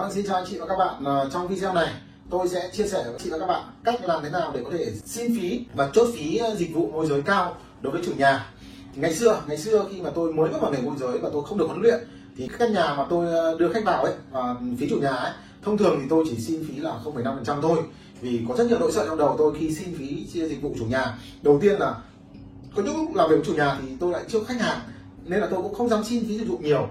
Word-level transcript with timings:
Vâng, 0.00 0.12
xin 0.12 0.26
chào 0.26 0.36
anh 0.36 0.44
chị 0.48 0.58
và 0.58 0.66
các 0.66 0.76
bạn. 0.76 1.04
À, 1.04 1.24
trong 1.32 1.48
video 1.48 1.74
này 1.74 1.94
tôi 2.30 2.48
sẽ 2.48 2.70
chia 2.72 2.86
sẻ 2.86 3.04
với 3.04 3.18
chị 3.18 3.30
và 3.30 3.38
các 3.38 3.46
bạn 3.46 3.62
cách 3.84 4.00
làm 4.04 4.22
thế 4.22 4.30
nào 4.30 4.50
để 4.54 4.60
có 4.64 4.70
thể 4.72 4.92
xin 5.04 5.36
phí 5.36 5.64
và 5.74 5.90
chốt 5.92 6.08
phí 6.14 6.36
ờ, 6.36 6.54
dịch 6.54 6.74
vụ 6.74 6.90
môi 6.92 7.06
giới 7.06 7.22
cao 7.22 7.56
đối 7.80 7.92
với 7.92 8.02
chủ 8.04 8.12
nhà. 8.16 8.46
Ngày 8.94 9.14
xưa, 9.14 9.42
ngày 9.46 9.58
xưa 9.58 9.84
khi 9.90 10.02
mà 10.02 10.10
tôi 10.14 10.32
mới 10.32 10.50
bước 10.50 10.58
vào 10.60 10.72
nghề 10.72 10.80
môi 10.80 10.94
giới 10.98 11.18
và 11.18 11.30
tôi 11.32 11.42
không 11.44 11.58
được 11.58 11.66
huấn 11.66 11.82
luyện 11.82 12.00
thì 12.36 12.46
các 12.48 12.56
căn 12.58 12.72
nhà 12.72 12.94
mà 12.94 13.06
tôi 13.10 13.32
ờ, 13.32 13.56
đưa 13.58 13.72
khách 13.72 13.84
vào 13.84 14.02
ấy 14.02 14.14
và 14.30 14.54
phí 14.78 14.90
chủ 14.90 14.96
nhà 14.96 15.10
ấy 15.10 15.32
thông 15.62 15.78
thường 15.78 15.98
thì 16.02 16.06
tôi 16.10 16.24
chỉ 16.28 16.36
xin 16.38 16.64
phí 16.68 16.76
là 16.76 16.98
0,5% 17.04 17.62
thôi 17.62 17.78
vì 18.20 18.40
có 18.48 18.56
rất 18.56 18.66
nhiều 18.66 18.78
nỗi 18.78 18.92
sợ 18.92 19.06
trong 19.06 19.18
đầu 19.18 19.34
tôi 19.38 19.54
khi 19.58 19.74
xin 19.74 19.98
phí 19.98 20.26
chia 20.32 20.48
dịch 20.48 20.62
vụ 20.62 20.74
chủ 20.78 20.84
nhà 20.84 21.18
đầu 21.42 21.58
tiên 21.62 21.80
là 21.80 21.94
có 22.76 22.82
những 22.82 22.96
lúc 22.96 23.14
làm 23.14 23.30
việc 23.30 23.36
chủ 23.44 23.54
nhà 23.54 23.78
thì 23.82 23.88
tôi 24.00 24.12
lại 24.12 24.22
chưa 24.28 24.44
khách 24.44 24.60
hàng 24.60 24.78
nên 25.24 25.40
là 25.40 25.46
tôi 25.50 25.62
cũng 25.62 25.74
không 25.74 25.88
dám 25.88 26.04
xin 26.04 26.24
phí 26.28 26.38
dịch 26.38 26.48
vụ 26.48 26.58
nhiều 26.58 26.88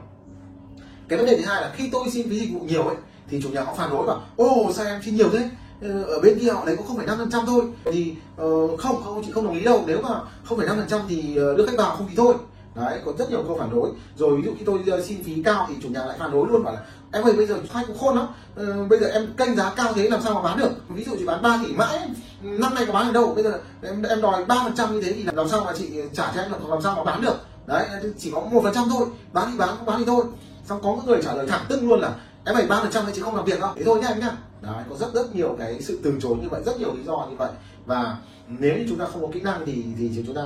cái 1.09 1.17
vấn 1.17 1.27
đề 1.27 1.37
thứ 1.37 1.45
hai 1.45 1.61
là 1.61 1.73
khi 1.75 1.89
tôi 1.91 2.09
xin 2.11 2.29
phí 2.29 2.39
dịch 2.39 2.53
vụ 2.53 2.59
nhiều 2.59 2.83
ấy 2.83 2.95
thì 3.29 3.41
chủ 3.41 3.49
nhà 3.49 3.63
họ 3.63 3.73
phản 3.77 3.89
đối 3.89 4.07
bảo 4.07 4.21
ô 4.35 4.71
sao 4.73 4.85
em 4.85 5.01
xin 5.05 5.15
nhiều 5.15 5.29
thế? 5.33 5.49
Ờ, 5.81 6.03
ở 6.03 6.19
bên 6.19 6.39
kia 6.39 6.51
họ 6.51 6.65
lấy 6.65 6.77
có 6.77 6.83
không 6.83 6.97
phải 6.97 7.05
năm 7.05 7.17
phần 7.17 7.31
trăm 7.31 7.45
thôi. 7.45 7.63
Thì 7.91 8.13
uh, 8.41 8.79
không 8.79 9.03
không 9.03 9.23
chị 9.25 9.31
không 9.31 9.45
đồng 9.45 9.53
ý 9.53 9.63
đâu. 9.63 9.83
Nếu 9.87 10.01
mà 10.01 10.19
không 10.43 10.57
phải 10.57 10.67
năm 10.67 10.77
phần 10.77 10.87
trăm 10.89 11.01
thì 11.09 11.35
ờ, 11.35 11.55
đưa 11.57 11.65
khách 11.65 11.77
vào 11.77 11.95
không 11.95 12.07
thì 12.09 12.15
thôi. 12.15 12.33
Đấy 12.75 12.99
có 13.05 13.13
rất 13.19 13.29
nhiều 13.29 13.43
câu 13.47 13.57
phản 13.59 13.69
đối. 13.71 13.89
Rồi 14.17 14.37
ví 14.37 14.43
dụ 14.45 14.51
khi 14.59 14.65
tôi 14.65 15.03
xin 15.03 15.23
phí 15.23 15.43
cao 15.43 15.65
thì 15.69 15.75
chủ 15.83 15.89
nhà 15.89 16.05
lại 16.05 16.17
phản 16.19 16.31
đối 16.31 16.47
luôn 16.47 16.63
bảo 16.63 16.73
là 16.73 16.81
em 17.11 17.23
ơi 17.23 17.33
bây 17.33 17.45
giờ 17.45 17.55
khách 17.69 17.83
cũng 17.87 17.97
khôn 17.97 18.15
lắm. 18.15 18.27
Uh, 18.61 18.89
bây 18.89 18.99
giờ 18.99 19.07
em 19.07 19.27
kênh 19.37 19.55
giá 19.55 19.73
cao 19.75 19.93
thế 19.93 20.09
làm 20.09 20.21
sao 20.21 20.33
mà 20.33 20.41
bán 20.41 20.57
được? 20.57 20.71
Ví 20.89 21.03
dụ 21.03 21.11
chị 21.19 21.25
bán 21.25 21.41
3 21.41 21.59
tỷ 21.65 21.73
mãi 21.73 22.09
năm 22.41 22.75
nay 22.75 22.85
có 22.85 22.93
bán 22.93 23.05
được 23.05 23.13
đâu. 23.13 23.33
Bây 23.35 23.43
giờ 23.43 23.59
em 23.83 24.03
em 24.03 24.21
đòi 24.21 24.45
ba 24.45 24.55
phần 24.63 24.75
trăm 24.75 24.93
như 24.93 25.01
thế 25.01 25.13
thì 25.13 25.23
làm 25.23 25.49
sao 25.49 25.63
mà 25.65 25.73
chị 25.77 25.89
trả 26.13 26.31
cho 26.35 26.41
em 26.41 26.51
được? 26.51 26.69
Làm 26.69 26.81
sao 26.81 26.95
mà 26.95 27.03
bán 27.03 27.21
được? 27.21 27.35
Đấy 27.65 27.87
chỉ 28.17 28.31
có 28.31 28.41
một 28.41 28.63
phần 28.63 28.73
trăm 28.73 28.83
thôi. 28.89 29.07
Bán 29.33 29.51
thì 29.51 29.57
bán 29.57 29.69
không 29.69 29.85
bán 29.85 29.99
thì 29.99 30.05
thôi 30.05 30.23
xong 30.69 30.79
có 30.83 30.97
người 31.05 31.19
trả 31.23 31.33
lời 31.33 31.47
thẳng 31.47 31.65
tưng 31.69 31.89
luôn 31.89 31.99
là 31.99 32.15
em 32.45 32.55
bảy 32.55 32.67
ba 32.67 32.79
phần 32.81 32.91
trăm 32.91 33.05
chị 33.13 33.21
không 33.21 33.35
làm 33.35 33.45
việc 33.45 33.59
đâu 33.59 33.71
thế 33.75 33.83
thôi 33.85 33.99
nhá 34.01 34.07
anh 34.07 34.19
nhá. 34.19 34.31
Đấy, 34.61 34.83
có 34.89 34.95
rất 34.95 35.13
rất 35.13 35.35
nhiều 35.35 35.55
cái 35.59 35.81
sự 35.81 35.99
từ 36.03 36.13
chối 36.21 36.37
như 36.41 36.49
vậy, 36.49 36.61
rất 36.65 36.79
nhiều 36.79 36.93
lý 36.93 37.03
do 37.03 37.27
như 37.29 37.35
vậy. 37.35 37.51
Và 37.85 38.17
nếu 38.47 38.77
như 38.77 38.85
chúng 38.89 38.99
ta 38.99 39.05
không 39.05 39.21
có 39.21 39.27
kỹ 39.33 39.41
năng 39.41 39.65
thì 39.65 39.83
thì 39.97 40.23
chúng 40.25 40.35
ta, 40.35 40.41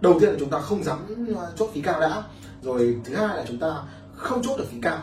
đầu 0.00 0.20
tiên 0.20 0.30
là 0.30 0.36
chúng 0.38 0.50
ta 0.50 0.58
không 0.58 0.84
dám 0.84 0.98
ờ, 1.36 1.52
chốt 1.56 1.70
phí 1.74 1.80
cao 1.80 2.00
đã. 2.00 2.22
Rồi 2.62 2.96
thứ 3.04 3.14
hai 3.14 3.36
là 3.36 3.44
chúng 3.48 3.58
ta 3.58 3.82
không 4.16 4.42
chốt 4.42 4.58
được 4.58 4.64
phí 4.70 4.78
cao. 4.82 4.98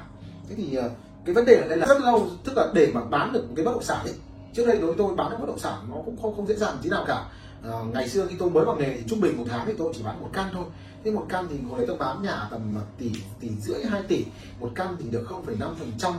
Thế 0.50 0.56
thì 0.56 0.76
ờ, 0.76 0.90
cái 1.26 1.36
vấn 1.36 1.46
đề 1.46 1.56
ở 1.56 1.68
đây 1.68 1.78
là 1.78 1.88
rất 1.88 2.02
lâu, 2.02 2.28
tức 2.44 2.58
là 2.58 2.68
để 2.74 2.92
mà 2.94 3.02
bán 3.04 3.34
được 3.34 3.44
cái 3.56 3.66
bất 3.66 3.72
động 3.72 3.84
sản 3.84 4.06
ấy, 4.06 4.16
trước 4.54 4.66
đây 4.68 4.78
đối 4.78 4.88
với 4.88 4.96
tôi 4.98 5.16
bán 5.16 5.30
được 5.30 5.38
bất 5.40 5.48
động 5.48 5.60
sản 5.60 5.74
nó 5.90 5.96
cũng 6.06 6.18
không 6.22 6.36
không 6.36 6.48
dễ 6.48 6.56
dàng 6.56 6.78
tí 6.82 6.90
nào 6.90 7.04
cả 7.08 7.26
à, 7.72 7.74
ngày 7.94 8.10
xưa 8.10 8.28
khi 8.30 8.36
tôi 8.40 8.50
mới 8.50 8.66
vào 8.66 8.76
nghề 8.76 8.98
thì 8.98 9.04
trung 9.08 9.22
bình 9.22 9.38
một 9.38 9.46
tháng 9.50 9.66
thì 9.68 9.74
tôi 9.78 9.94
chỉ 9.96 10.04
bán 10.04 10.22
một 10.22 10.30
căn 10.34 10.50
thôi. 10.54 10.66
Thế 11.04 11.12
một 11.12 11.26
căn 11.30 11.48
thì 11.50 11.56
hồi 11.70 11.78
đấy 11.78 11.88
tôi 11.88 11.98
bán 11.98 12.24
nhà 12.24 12.48
tầm 12.52 12.62
à, 12.78 12.82
tỷ 12.98 13.12
tỷ 13.40 13.50
rưỡi 13.62 13.86
hai 13.86 14.04
tỷ. 14.04 14.26
Một 14.60 14.72
căn 14.76 14.96
thì 15.00 15.10
được 15.10 15.24
0,5 15.30 15.74
phần 15.80 15.92
trăm 15.98 16.14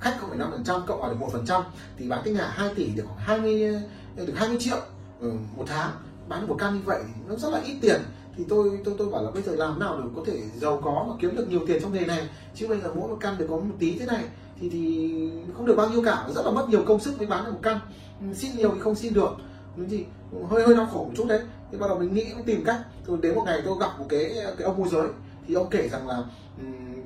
khách 0.00 0.16
0,5 0.20 0.50
phần 0.50 0.64
trăm 0.64 0.80
cộng 0.86 1.00
vào 1.00 1.10
được 1.10 1.16
một 1.20 1.28
phần 1.32 1.46
trăm. 1.46 1.62
Thì 1.98 2.08
bán 2.08 2.20
cái 2.24 2.34
nhà 2.34 2.48
2 2.48 2.74
tỷ 2.74 2.86
được 2.86 3.04
khoảng 3.06 3.18
20 3.18 3.74
ờ, 4.16 4.26
được 4.26 4.34
20 4.36 4.56
triệu 4.60 4.78
ừ, 5.20 5.32
một 5.56 5.64
tháng. 5.66 5.90
Bán 6.28 6.48
một 6.48 6.56
căn 6.58 6.74
như 6.74 6.80
vậy 6.84 7.02
nó 7.28 7.36
rất 7.36 7.52
là 7.52 7.60
ít 7.64 7.76
tiền. 7.80 8.00
Thì 8.36 8.44
tôi 8.48 8.80
tôi 8.84 8.94
tôi 8.98 9.08
bảo 9.08 9.22
là 9.22 9.30
bây 9.30 9.42
giờ 9.42 9.52
làm 9.56 9.78
nào 9.78 10.00
để 10.00 10.08
có 10.16 10.22
thể 10.26 10.42
giàu 10.56 10.80
có 10.84 11.06
và 11.08 11.14
kiếm 11.20 11.36
được 11.36 11.48
nhiều 11.48 11.60
tiền 11.66 11.82
trong 11.82 11.92
nghề 11.92 12.04
này? 12.04 12.28
Chứ 12.54 12.68
bây 12.68 12.80
giờ 12.80 12.92
mỗi 12.94 13.08
một 13.08 13.16
căn 13.20 13.38
được 13.38 13.46
có 13.50 13.56
một 13.56 13.74
tí 13.78 13.98
thế 13.98 14.06
này. 14.06 14.24
Thì 14.60 14.68
thì 14.70 15.10
không 15.56 15.66
được 15.66 15.76
bao 15.76 15.88
nhiêu 15.88 16.02
cả 16.02 16.28
rất 16.34 16.42
là 16.44 16.50
mất 16.50 16.68
nhiều 16.68 16.82
công 16.86 17.00
sức 17.00 17.18
mới 17.18 17.26
bán 17.26 17.44
được 17.44 17.52
một 17.52 17.60
căn. 17.62 17.80
Ừ, 18.20 18.26
xin 18.34 18.56
nhiều 18.56 18.70
thì 18.74 18.80
không 18.80 18.94
xin 18.94 19.14
được 19.14 19.30
cái 19.76 19.86
gì 19.86 20.04
hơi 20.50 20.66
hơi 20.66 20.76
đau 20.76 20.86
khổ 20.92 21.04
một 21.04 21.12
chút 21.16 21.26
đấy. 21.28 21.40
Thì 21.72 21.78
bắt 21.78 21.86
đầu 21.88 21.98
mình 21.98 22.14
nghĩ 22.14 22.24
mình 22.34 22.44
tìm 22.46 22.64
cách. 22.64 22.80
Rồi 23.06 23.18
đến 23.22 23.34
một 23.34 23.42
ngày 23.46 23.60
tôi 23.64 23.76
gặp 23.80 23.98
một 23.98 24.06
cái 24.08 24.34
cái 24.58 24.64
ông 24.64 24.78
môi 24.78 24.88
giới. 24.88 25.08
Thì 25.48 25.54
ông 25.54 25.70
kể 25.70 25.88
rằng 25.88 26.08
là 26.08 26.24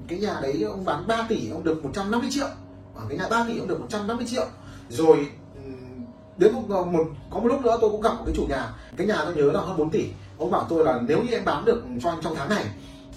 cái 0.08 0.18
nhà 0.18 0.38
đấy 0.42 0.62
ông 0.62 0.84
bán 0.84 1.06
3 1.06 1.26
tỷ 1.28 1.50
ông 1.50 1.64
được 1.64 1.84
150 1.84 2.30
triệu. 2.32 2.46
Ở 2.94 3.02
cái 3.08 3.18
nhà 3.18 3.28
3 3.30 3.44
tỷ 3.48 3.58
ông 3.58 3.68
được 3.68 3.80
150 3.80 4.26
triệu. 4.28 4.46
Rồi 4.88 5.26
đến 6.36 6.52
một, 6.54 6.86
một 6.86 7.04
có 7.30 7.40
một 7.40 7.46
lúc 7.46 7.64
nữa 7.64 7.78
tôi 7.80 7.90
cũng 7.90 8.00
gặp 8.00 8.14
một 8.14 8.22
cái 8.26 8.34
chủ 8.36 8.46
nhà. 8.48 8.74
Cái 8.96 9.06
nhà 9.06 9.18
tôi 9.24 9.34
nhớ 9.34 9.52
là 9.52 9.60
hơn 9.60 9.76
4 9.76 9.90
tỷ. 9.90 10.04
Ông 10.38 10.50
bảo 10.50 10.66
tôi 10.68 10.84
là 10.84 11.00
nếu 11.08 11.22
như 11.22 11.32
em 11.32 11.44
bán 11.44 11.64
được 11.64 11.82
cho 12.02 12.10
anh 12.10 12.18
trong 12.22 12.34
tháng 12.36 12.48
này 12.48 12.64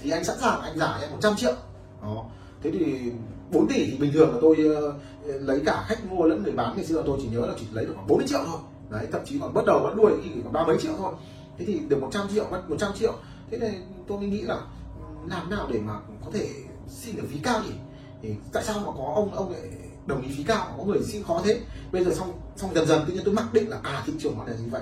thì 0.01 0.09
anh 0.09 0.23
sẵn 0.23 0.37
sàng 0.39 0.61
anh 0.61 0.77
giả 0.77 0.97
em 1.01 1.11
100 1.11 1.35
triệu. 1.35 1.53
Đó. 2.01 2.25
Thế 2.63 2.71
thì 2.71 3.11
4 3.51 3.67
tỷ 3.67 3.85
thì 3.91 3.97
bình 3.97 4.11
thường 4.13 4.33
là 4.33 4.37
tôi 4.41 4.57
uh, 4.59 4.95
lấy 5.41 5.61
cả 5.65 5.85
khách 5.87 6.11
mua 6.11 6.23
lẫn 6.25 6.43
người 6.43 6.51
bán. 6.51 6.75
Ngày 6.75 6.85
xưa 6.85 7.03
tôi 7.05 7.19
chỉ 7.21 7.27
nhớ 7.27 7.39
là 7.39 7.53
chỉ 7.59 7.65
lấy 7.71 7.85
được 7.85 7.93
khoảng 7.95 8.07
40 8.07 8.27
triệu 8.27 8.39
thôi 8.45 8.59
đấy, 8.93 9.07
thậm 9.11 9.21
chí 9.25 9.39
còn 9.39 9.53
bắt 9.53 9.65
đầu 9.65 9.79
bắt 9.79 9.95
đuôi 9.95 10.11
thì 10.23 10.29
còn 10.43 10.53
ba 10.53 10.65
mấy 10.65 10.77
triệu 10.77 10.93
thôi. 10.97 11.13
Thế 11.57 11.65
thì 11.65 11.79
được 11.79 12.01
100 12.01 12.27
triệu 12.33 12.45
mất 12.51 12.69
100 12.69 12.91
triệu. 12.93 13.13
Thế 13.51 13.57
này 13.57 13.81
tôi 14.07 14.17
mới 14.17 14.27
nghĩ 14.27 14.41
là 14.41 14.55
ừ, 14.99 15.03
làm 15.29 15.49
nào 15.49 15.67
để 15.73 15.79
mà 15.79 15.93
có 16.25 16.31
thể 16.33 16.49
xin 16.87 17.15
được 17.15 17.23
phí 17.29 17.39
cao 17.43 17.61
nhỉ? 17.63 17.73
Thì 18.21 18.35
tại 18.53 18.63
sao 18.63 18.79
mà 18.79 18.91
có 18.97 19.13
ông 19.15 19.33
ông 19.33 19.51
lại 19.51 19.61
đồng 20.05 20.21
ý 20.21 20.27
phí 20.37 20.43
cao? 20.43 20.75
Có 20.77 20.83
người 20.83 21.03
xin 21.03 21.23
khó 21.23 21.41
thế. 21.43 21.61
Bây 21.91 22.03
giờ 22.03 22.13
xong 22.13 22.31
xong 22.55 22.73
dần 22.73 22.87
dần 22.87 23.03
tự 23.07 23.13
nhiên 23.13 23.23
tôi 23.25 23.33
mặc 23.33 23.53
định 23.53 23.69
là 23.69 23.79
à 23.83 24.03
thị 24.05 24.13
trường 24.19 24.37
nó 24.37 24.43
là 24.43 24.53
như 24.53 24.69
vậy? 24.71 24.81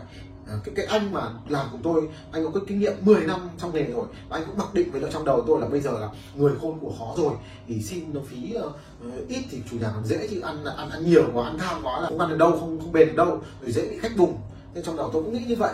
À, 0.51 0.59
cái 0.63 0.75
cái 0.75 0.85
anh 0.85 1.13
mà 1.13 1.31
làm 1.47 1.67
cùng 1.71 1.81
tôi 1.83 2.09
anh 2.31 2.45
có 2.45 2.51
cái 2.51 2.63
kinh 2.67 2.79
nghiệm 2.79 2.93
10 3.01 3.21
năm 3.21 3.49
trong 3.57 3.73
nghề 3.73 3.83
rồi 3.83 4.05
và 4.29 4.37
anh 4.37 4.43
cũng 4.47 4.57
mặc 4.57 4.73
định 4.73 4.91
với 4.91 5.01
trong 5.13 5.25
đầu 5.25 5.43
tôi 5.47 5.61
là 5.61 5.67
bây 5.67 5.81
giờ 5.81 5.99
là 5.99 6.09
người 6.35 6.53
khôn 6.61 6.79
của 6.79 6.93
khó 6.99 7.13
rồi 7.17 7.33
thì 7.67 7.81
xin 7.81 8.13
nó 8.13 8.21
phí 8.27 8.55
uh, 8.57 9.27
ít 9.27 9.43
thì 9.51 9.61
chủ 9.69 9.77
nhà 9.77 9.91
còn 9.95 10.05
dễ 10.05 10.27
chứ 10.27 10.39
ăn 10.39 10.65
ăn 10.65 10.89
ăn 10.89 11.05
nhiều 11.05 11.23
quá 11.33 11.45
ăn 11.45 11.57
tham 11.57 11.81
quá 11.83 12.01
là 12.01 12.07
không 12.07 12.19
ăn 12.19 12.29
được 12.29 12.37
đâu 12.37 12.51
không 12.51 12.79
không 12.79 12.91
bền 12.91 13.07
được 13.07 13.15
đâu 13.15 13.41
rồi 13.61 13.71
dễ 13.71 13.89
bị 13.89 13.97
khách 13.97 14.17
vùng. 14.17 14.37
Nên 14.73 14.83
trong 14.83 14.97
đầu 14.97 15.09
tôi 15.13 15.23
cũng 15.23 15.33
nghĩ 15.33 15.45
như 15.47 15.55
vậy. 15.55 15.73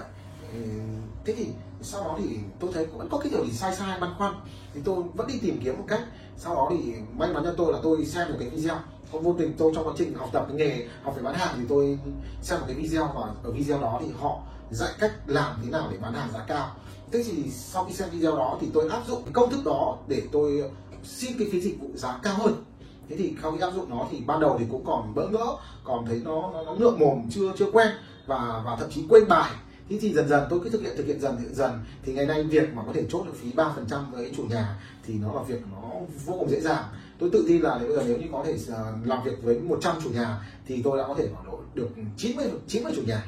Thế 1.25 1.33
thì 1.37 1.47
sau 1.81 2.03
đó 2.03 2.15
thì 2.19 2.37
tôi 2.59 2.71
thấy 2.73 2.85
vẫn 2.85 3.09
có 3.09 3.17
cái 3.17 3.31
điều 3.31 3.45
gì 3.45 3.51
sai 3.51 3.75
sai 3.75 3.99
băn 3.99 4.09
khoăn. 4.17 4.33
Thì 4.73 4.81
tôi 4.85 5.03
vẫn 5.13 5.27
đi 5.27 5.39
tìm 5.41 5.59
kiếm 5.63 5.77
một 5.77 5.85
cách. 5.87 6.01
Sau 6.37 6.55
đó 6.55 6.67
thì 6.71 6.93
may 7.17 7.33
mắn 7.33 7.43
cho 7.43 7.53
tôi 7.57 7.73
là 7.73 7.79
tôi 7.83 8.05
xem 8.05 8.29
một 8.29 8.35
cái 8.39 8.49
video. 8.49 8.75
Không 9.11 9.23
vô 9.23 9.35
tình 9.39 9.53
tôi 9.57 9.71
trong 9.75 9.87
quá 9.87 9.93
trình 9.97 10.13
học 10.13 10.29
tập 10.33 10.45
cái 10.47 10.57
nghề 10.57 10.87
học 11.03 11.15
về 11.15 11.23
bán 11.23 11.33
hàng 11.33 11.55
thì 11.57 11.63
tôi 11.69 11.99
xem 12.41 12.59
một 12.59 12.65
cái 12.67 12.75
video 12.75 13.11
và 13.15 13.21
ở 13.43 13.51
video 13.51 13.81
đó 13.81 13.97
thì 14.01 14.07
họ 14.19 14.39
dạy 14.71 14.93
cách 14.99 15.11
làm 15.27 15.59
thế 15.63 15.71
nào 15.71 15.87
để 15.91 15.97
bán 15.97 16.13
hàng 16.13 16.29
giá 16.33 16.39
cao. 16.47 16.75
Thế 17.11 17.23
thì 17.23 17.51
sau 17.51 17.85
khi 17.85 17.93
xem 17.93 18.09
video 18.09 18.35
đó 18.35 18.57
thì 18.61 18.67
tôi 18.73 18.89
áp 18.89 19.01
dụng 19.07 19.23
công 19.33 19.51
thức 19.51 19.65
đó 19.65 19.97
để 20.07 20.21
tôi 20.31 20.71
xin 21.03 21.37
cái 21.39 21.47
phí 21.51 21.61
dịch 21.61 21.79
vụ 21.79 21.87
giá 21.95 22.19
cao 22.23 22.35
hơn. 22.37 22.63
Thế 23.09 23.15
thì 23.15 23.33
sau 23.41 23.51
khi 23.51 23.59
áp 23.59 23.71
dụng 23.71 23.89
nó 23.89 24.07
thì 24.11 24.21
ban 24.25 24.39
đầu 24.39 24.55
thì 24.59 24.65
cũng 24.71 24.85
còn 24.85 25.15
bỡ 25.15 25.27
ngỡ 25.27 25.55
còn 25.83 26.05
thấy 26.05 26.21
nó 26.25 26.51
nó, 26.53 26.63
nó 26.63 26.73
ngượng 26.73 26.99
mồm 26.99 27.29
chưa 27.29 27.53
chưa 27.57 27.71
quen 27.71 27.87
và 28.25 28.61
và 28.65 28.75
thậm 28.79 28.89
chí 28.91 29.05
quên 29.09 29.27
bài. 29.27 29.51
Thế 29.89 29.97
thì 30.01 30.13
dần 30.13 30.29
dần 30.29 30.47
tôi 30.49 30.59
cứ 30.63 30.69
thực 30.69 30.81
hiện 30.81 30.93
thực 30.97 31.05
hiện 31.05 31.19
dần 31.19 31.35
thực 31.35 31.43
hiện 31.43 31.55
dần. 31.55 31.71
Thì 32.03 32.13
ngày 32.13 32.25
nay 32.25 32.43
việc 32.43 32.73
mà 32.73 32.83
có 32.85 32.93
thể 32.93 33.05
chốt 33.09 33.23
được 33.25 33.33
phí 33.35 33.51
ba 33.51 33.71
phần 33.75 33.85
trăm 33.89 34.11
với 34.11 34.31
chủ 34.37 34.43
nhà 34.43 34.79
thì 35.05 35.13
nó 35.13 35.33
là 35.33 35.43
việc 35.43 35.61
nó 35.71 35.89
vô 36.25 36.35
cùng 36.39 36.49
dễ 36.49 36.61
dàng. 36.61 36.83
Tôi 37.19 37.29
tự 37.33 37.45
tin 37.47 37.61
là 37.61 37.77
bây 37.77 37.95
giờ 37.95 38.03
nếu 38.07 38.17
như 38.17 38.27
có 38.31 38.43
thể 38.45 38.57
ờ, 38.69 38.93
làm 39.05 39.23
việc 39.23 39.43
với 39.43 39.59
100 39.59 39.95
chủ 40.03 40.09
nhà 40.09 40.49
thì 40.67 40.81
tôi 40.81 40.97
đã 40.97 41.07
có 41.07 41.15
thể 41.17 41.27
bảo 41.27 41.43
độ 41.45 41.59
được 41.73 41.89
90 42.17 42.45
90 42.67 42.93
chủ 42.95 43.01
nhà 43.07 43.23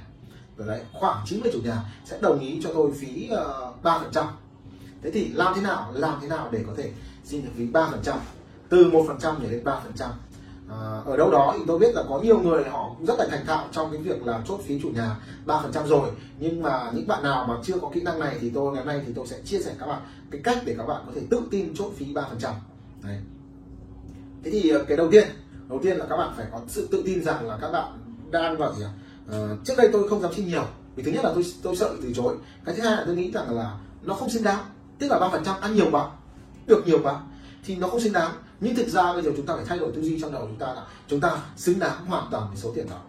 đấy 0.68 0.82
khoảng 0.94 1.26
90 1.26 1.52
chủ 1.54 1.60
nhà 1.64 1.82
sẽ 2.06 2.18
đồng 2.22 2.40
ý 2.40 2.60
cho 2.64 2.70
tôi 2.74 2.92
phí 2.92 3.28
ờ, 3.30 3.74
ba 3.84 4.00
phần 4.00 4.12
trăm. 4.12 4.26
Thế 5.02 5.12
thì 5.12 5.30
làm 5.34 5.54
thế 5.56 5.62
nào 5.62 5.92
làm 5.94 6.20
thế 6.22 6.28
nào 6.28 6.50
để 6.52 6.64
có 6.68 6.74
thể 6.78 6.92
xin 7.24 7.46
được 7.46 7.52
phí 7.56 7.66
ba 7.68 7.88
phần 7.92 8.00
trăm? 8.04 8.20
Từ 8.70 8.92
một 8.92 9.04
phần 9.08 9.18
trăm 9.20 9.36
đến 9.50 9.64
ba 9.64 9.80
phần 9.84 9.94
trăm. 9.96 10.10
Ờ, 10.70 11.04
ở 11.06 11.18
đâu 11.18 11.32
đó 11.32 11.54
thì 11.58 11.64
tôi 11.68 11.80
biết 11.80 11.96
là 11.96 12.04
có 12.10 12.20
nhiều 12.20 12.40
người 12.40 12.64
họ 12.64 12.96
rất 13.08 13.20
là 13.20 13.28
thành 13.32 13.46
thạo 13.46 13.68
trong 13.72 13.92
cái 13.92 14.02
việc 14.02 14.28
là 14.28 14.42
chốt 14.48 14.60
phí 14.66 14.80
chủ 14.82 14.90
nhà 14.90 15.16
ba 15.46 15.60
phần 15.62 15.72
trăm 15.72 15.88
rồi. 15.88 16.10
Nhưng 16.40 16.62
mà 16.62 16.92
những 16.94 17.08
bạn 17.08 17.24
nào 17.24 17.46
mà 17.48 17.56
chưa 17.64 17.80
có 17.82 17.90
kỹ 17.94 18.02
năng 18.02 18.20
này 18.20 18.38
thì 18.42 18.50
tôi 18.50 18.74
ngày 18.74 18.86
hôm 18.86 18.88
nay 18.88 19.04
thì 19.08 19.14
tôi 19.16 19.28
sẽ 19.28 19.40
chia 19.46 19.60
sẻ 19.60 19.76
các 19.80 19.86
bạn 19.86 20.02
cái 20.32 20.42
cách 20.44 20.58
để 20.66 20.76
các 20.78 20.86
bạn 20.88 21.04
có 21.06 21.12
thể 21.16 21.22
tự 21.30 21.42
tin 21.52 21.76
chốt 21.76 21.92
phí 21.96 22.14
ba 22.14 22.22
phần 22.30 22.40
trăm. 22.40 22.54
Thế 24.44 24.52
thì 24.52 24.70
ờ, 24.70 24.84
cái 24.88 24.98
đầu 24.98 25.12
tiên 25.12 25.28
đầu 25.70 25.80
tiên 25.84 25.98
là 25.98 26.06
các 26.10 26.18
bạn 26.18 26.34
phải 26.38 26.46
có 26.52 26.62
sự 26.68 26.88
tự 26.92 27.04
tin 27.06 27.24
rằng 27.24 27.48
là 27.48 27.58
các 27.62 27.72
bạn 27.72 27.92
đang 28.32 28.58
vào 28.58 28.74
gì 28.74 28.84
à, 28.84 28.92
Ờ, 29.32 29.58
trước 29.66 29.74
đây 29.78 29.90
tôi 29.94 30.10
không 30.10 30.22
dám 30.22 30.34
xin 30.34 30.48
nhiều, 30.48 30.66
vì 30.96 31.04
thứ 31.04 31.12
nhất 31.12 31.26
là 31.26 31.32
tôi 31.34 31.46
tôi 31.64 31.76
sợ 31.76 31.96
từ 32.02 32.14
chối. 32.16 32.38
Cái 32.66 32.76
thứ 32.76 32.84
hai 32.84 32.92
là 32.92 33.04
tôi 33.06 33.16
nghĩ 33.16 33.32
rằng 33.32 33.56
là 33.56 33.78
nó 34.02 34.14
không 34.14 34.30
xứng 34.30 34.44
đáng, 34.44 34.64
tức 35.00 35.08
là 35.08 35.20
ba 35.20 35.30
phần 35.30 35.44
trăm, 35.46 35.62
ăn 35.62 35.76
nhiều 35.76 35.88
quá, 35.92 36.10
được 36.68 36.88
nhiều 36.88 37.00
quá, 37.04 37.22
thì 37.66 37.76
nó 37.76 37.88
không 37.88 38.02
xứng 38.02 38.14
đáng. 38.14 38.32
Nhưng 38.60 38.76
thực 38.76 38.88
ra 38.88 39.14
bây 39.14 39.22
giờ 39.22 39.32
chúng 39.38 39.46
ta 39.46 39.56
phải 39.56 39.66
thay 39.66 39.80
đổi 39.80 39.92
tư 39.96 40.02
duy 40.02 40.20
trong 40.22 40.32
đầu 40.32 40.42
chúng 40.48 40.60
ta 40.60 40.74
là 40.74 40.86
chúng 41.08 41.20
ta 41.20 41.42
xứng 41.58 41.80
đáng 41.80 42.06
hoàn 42.06 42.28
toàn 42.32 42.48
với 42.48 42.58
số 42.58 42.72
tiền 42.76 42.90
đó. 42.90 43.02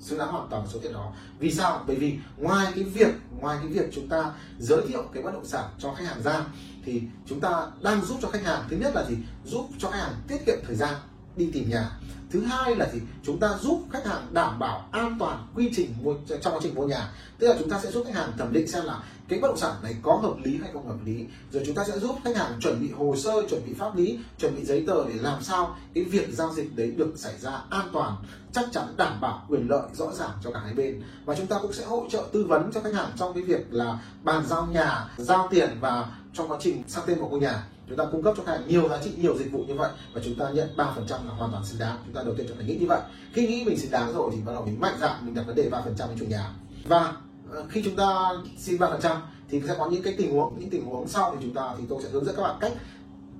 Xứng 0.00 0.18
đáng 0.18 0.32
hoàn 0.32 0.48
toàn 0.50 0.62
với 0.62 0.72
số 0.74 0.78
tiền 0.82 0.92
đó. 0.92 1.12
Vì 1.38 1.52
sao? 1.52 1.84
Bởi 1.86 1.96
vì 1.96 2.18
ngoài 2.36 2.72
cái 2.74 2.84
việc, 2.84 3.14
ngoài 3.40 3.58
cái 3.62 3.72
việc 3.72 3.90
chúng 3.94 4.08
ta 4.08 4.32
giới 4.58 4.82
thiệu 4.88 5.02
cái 5.12 5.22
bất 5.22 5.32
động 5.32 5.46
sản 5.46 5.64
cho 5.78 5.94
khách 5.94 6.04
hàng 6.04 6.22
ra, 6.22 6.44
thì 6.84 7.02
chúng 7.26 7.40
ta 7.40 7.66
đang 7.82 8.04
giúp 8.04 8.18
cho 8.22 8.28
khách 8.28 8.44
hàng. 8.44 8.64
Thứ 8.70 8.76
nhất 8.76 8.94
là 8.94 9.04
gì? 9.04 9.16
Giúp 9.44 9.68
cho 9.78 9.90
khách 9.90 9.98
hàng 9.98 10.14
tiết 10.28 10.46
kiệm 10.46 10.56
thời 10.66 10.76
gian 10.76 10.94
đi 11.38 11.50
tìm 11.52 11.70
nhà. 11.70 11.90
Thứ 12.30 12.40
hai 12.40 12.76
là 12.76 12.88
gì? 12.92 13.00
Chúng 13.22 13.38
ta 13.40 13.58
giúp 13.60 13.84
khách 13.92 14.06
hàng 14.06 14.26
đảm 14.32 14.58
bảo 14.58 14.88
an 14.92 15.16
toàn 15.18 15.46
quy 15.54 15.70
trình 15.76 15.94
mua, 16.02 16.14
trong 16.42 16.54
quá 16.54 16.60
trình 16.62 16.74
mua 16.74 16.86
nhà. 16.86 17.12
Tức 17.38 17.48
là 17.48 17.54
chúng 17.58 17.70
ta 17.70 17.80
sẽ 17.82 17.90
giúp 17.90 18.04
khách 18.06 18.14
hàng 18.14 18.32
thẩm 18.38 18.52
định 18.52 18.68
xem 18.68 18.84
là 18.84 19.02
cái 19.28 19.38
bất 19.38 19.48
động 19.48 19.56
sản 19.56 19.74
này 19.82 19.96
có 20.02 20.16
hợp 20.16 20.34
lý 20.44 20.58
hay 20.62 20.70
không 20.72 20.88
hợp 20.88 20.98
lý. 21.04 21.26
Rồi 21.52 21.62
chúng 21.66 21.74
ta 21.74 21.84
sẽ 21.84 21.98
giúp 21.98 22.16
khách 22.24 22.36
hàng 22.36 22.60
chuẩn 22.60 22.80
bị 22.80 22.90
hồ 22.98 23.16
sơ, 23.16 23.32
chuẩn 23.50 23.66
bị 23.66 23.74
pháp 23.74 23.96
lý, 23.96 24.18
chuẩn 24.38 24.56
bị 24.56 24.64
giấy 24.64 24.84
tờ 24.86 25.08
để 25.08 25.14
làm 25.14 25.42
sao 25.42 25.76
cái 25.94 26.04
việc 26.04 26.28
giao 26.32 26.54
dịch 26.54 26.76
đấy 26.76 26.90
được 26.96 27.12
xảy 27.16 27.34
ra 27.38 27.62
an 27.70 27.88
toàn, 27.92 28.16
chắc 28.52 28.64
chắn, 28.72 28.94
đảm 28.96 29.20
bảo, 29.20 29.46
quyền 29.48 29.68
lợi, 29.68 29.88
rõ 29.92 30.12
ràng 30.12 30.30
cho 30.44 30.50
cả 30.50 30.60
hai 30.64 30.74
bên. 30.74 31.02
Và 31.24 31.34
chúng 31.34 31.46
ta 31.46 31.58
cũng 31.62 31.72
sẽ 31.72 31.84
hỗ 31.84 32.06
trợ 32.10 32.24
tư 32.32 32.44
vấn 32.44 32.70
cho 32.74 32.80
khách 32.80 32.94
hàng 32.94 33.10
trong 33.16 33.34
cái 33.34 33.42
việc 33.42 33.72
là 33.72 33.98
bàn 34.22 34.44
giao 34.46 34.66
nhà, 34.66 35.10
giao 35.16 35.48
tiền 35.50 35.70
và 35.80 36.08
trong 36.34 36.48
quá 36.48 36.58
trình 36.60 36.82
sang 36.88 37.04
tên 37.06 37.20
một 37.20 37.28
ngôi 37.30 37.40
nhà 37.40 37.62
chúng 37.88 37.98
ta 37.98 38.04
cung 38.12 38.22
cấp 38.22 38.34
cho 38.36 38.42
khách 38.42 38.52
hàng 38.52 38.68
nhiều 38.68 38.88
giá 38.88 38.98
trị, 39.02 39.10
nhiều 39.16 39.38
dịch 39.38 39.52
vụ 39.52 39.64
như 39.68 39.74
vậy 39.74 39.90
và 40.12 40.20
chúng 40.24 40.34
ta 40.34 40.50
nhận 40.50 40.68
3% 40.76 40.86
là 41.08 41.32
hoàn 41.38 41.50
toàn 41.50 41.64
xứng 41.64 41.78
đáng. 41.78 41.98
Chúng 42.04 42.14
ta 42.14 42.22
đầu 42.22 42.34
tiên 42.34 42.46
phải 42.56 42.66
nghĩ 42.66 42.76
như 42.78 42.86
vậy. 42.86 43.00
Khi 43.32 43.46
nghĩ 43.46 43.64
mình 43.64 43.78
xứng 43.78 43.90
đáng 43.90 44.12
rồi 44.12 44.30
thì 44.34 44.40
bắt 44.46 44.52
đầu 44.52 44.64
mình 44.64 44.80
mạnh 44.80 44.94
dạn, 45.00 45.26
mình 45.26 45.34
đặt 45.34 45.42
vấn 45.46 45.56
đề 45.56 45.68
vào 45.68 45.82
phần 45.84 45.94
trăm 45.98 46.08
với 46.08 46.16
chủ 46.20 46.26
nhà. 46.26 46.50
Và 46.84 47.12
ờ, 47.52 47.64
khi 47.68 47.82
chúng 47.84 47.96
ta 47.96 48.32
xin 48.58 48.78
ba 48.78 48.88
phần 48.90 49.00
trăm 49.00 49.16
thì 49.48 49.62
sẽ 49.66 49.74
có 49.78 49.86
những 49.86 50.02
cái 50.02 50.14
tình 50.18 50.32
huống, 50.32 50.58
những 50.58 50.70
tình 50.70 50.84
huống 50.84 51.08
sau 51.08 51.36
thì 51.36 51.38
chúng 51.42 51.54
ta, 51.54 51.74
thì 51.78 51.84
tôi 51.88 52.02
sẽ 52.02 52.08
hướng 52.08 52.24
dẫn 52.24 52.36
các 52.36 52.42
bạn 52.42 52.56
cách 52.60 52.72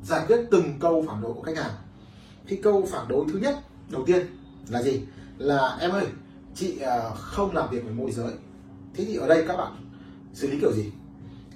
giải 0.05 0.25
quyết 0.27 0.41
từng 0.51 0.79
câu 0.81 1.05
phản 1.09 1.23
đối 1.23 1.33
của 1.33 1.43
khách 1.43 1.57
hàng. 1.57 1.73
Khi 2.47 2.57
câu 2.57 2.87
phản 2.91 3.09
đối 3.09 3.25
thứ 3.33 3.39
nhất, 3.39 3.59
đầu 3.89 4.05
tiên 4.07 4.27
là 4.69 4.83
gì? 4.83 5.01
Là, 5.39 5.77
em 5.81 5.91
ơi, 5.91 6.07
chị 6.55 6.79
ờ, 6.79 7.13
không 7.15 7.55
làm 7.55 7.71
việc 7.71 7.85
với 7.85 7.93
môi 7.93 8.11
giới. 8.11 8.33
Thế 8.95 9.05
thì 9.05 9.17
ở 9.17 9.29
đây 9.29 9.45
các 9.49 9.57
bạn 9.57 9.77
xử 10.35 10.51
lý 10.51 10.59
kiểu 10.61 10.73
gì? 10.73 10.93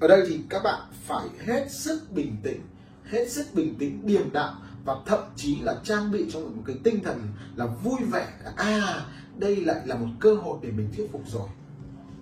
Ở 0.01 0.09
đây 0.09 0.23
thì 0.29 0.41
các 0.49 0.63
bạn 0.63 0.81
phải 1.07 1.27
hết 1.47 1.67
sức 1.71 2.13
bình 2.13 2.37
tĩnh 2.43 2.61
hết 3.05 3.31
sức 3.31 3.47
bình 3.55 3.75
tĩnh 3.79 4.07
điềm 4.07 4.33
đạm 4.33 4.55
và 4.85 4.97
thậm 5.07 5.21
chí 5.37 5.57
là 5.61 5.77
trang 5.85 6.11
bị 6.11 6.27
cho 6.33 6.41
mình 6.41 6.57
một 6.57 6.63
cái 6.67 6.77
tinh 6.83 7.03
thần 7.05 7.21
là 7.57 7.67
vui 7.67 7.99
vẻ 8.13 8.29
à 8.57 9.07
đây 9.37 9.57
lại 9.57 9.81
là 9.85 9.95
một 9.95 10.07
cơ 10.21 10.35
hội 10.35 10.59
để 10.63 10.71
mình 10.71 10.89
thuyết 10.97 11.13
phục 11.13 11.23
rồi. 11.33 11.49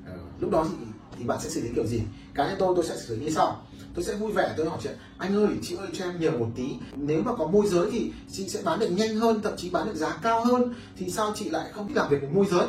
Ờ, 0.06 0.18
lúc 0.40 0.50
đó 0.50 0.66
thì 0.70 0.86
thì 1.18 1.24
bạn 1.24 1.40
sẽ 1.40 1.50
xử 1.50 1.60
lý 1.60 1.68
kiểu 1.74 1.86
gì? 1.86 2.02
Cá 2.34 2.46
nhân 2.48 2.56
tôi 2.58 2.72
tôi 2.76 2.84
sẽ 2.84 2.96
xử 2.96 3.16
lý 3.16 3.24
như 3.24 3.30
sau. 3.30 3.62
Tôi 3.94 4.04
sẽ 4.04 4.14
vui 4.14 4.32
vẻ 4.32 4.54
tôi 4.56 4.68
hỏi 4.68 4.78
chuyện 4.82 4.94
anh 5.18 5.36
ơi 5.36 5.48
chị 5.62 5.76
ơi 5.76 5.88
cho 5.92 6.04
em 6.04 6.20
nhờ 6.20 6.30
một 6.30 6.48
tí. 6.56 6.68
Nếu 6.96 7.22
mà 7.22 7.32
có 7.36 7.46
môi 7.46 7.66
giới 7.66 7.90
thì 7.90 8.12
chị 8.32 8.48
sẽ 8.48 8.62
bán 8.64 8.78
được 8.78 8.90
nhanh 8.90 9.16
hơn 9.16 9.42
thậm 9.42 9.56
chí 9.56 9.70
bán 9.70 9.86
được 9.86 9.94
giá 9.94 10.16
cao 10.22 10.44
hơn 10.44 10.74
thì 10.96 11.10
sao 11.10 11.32
chị 11.34 11.50
lại 11.50 11.70
không 11.72 11.88
thích 11.88 11.96
làm 11.96 12.10
việc 12.10 12.20
với 12.20 12.30
môi 12.30 12.46
giới? 12.50 12.66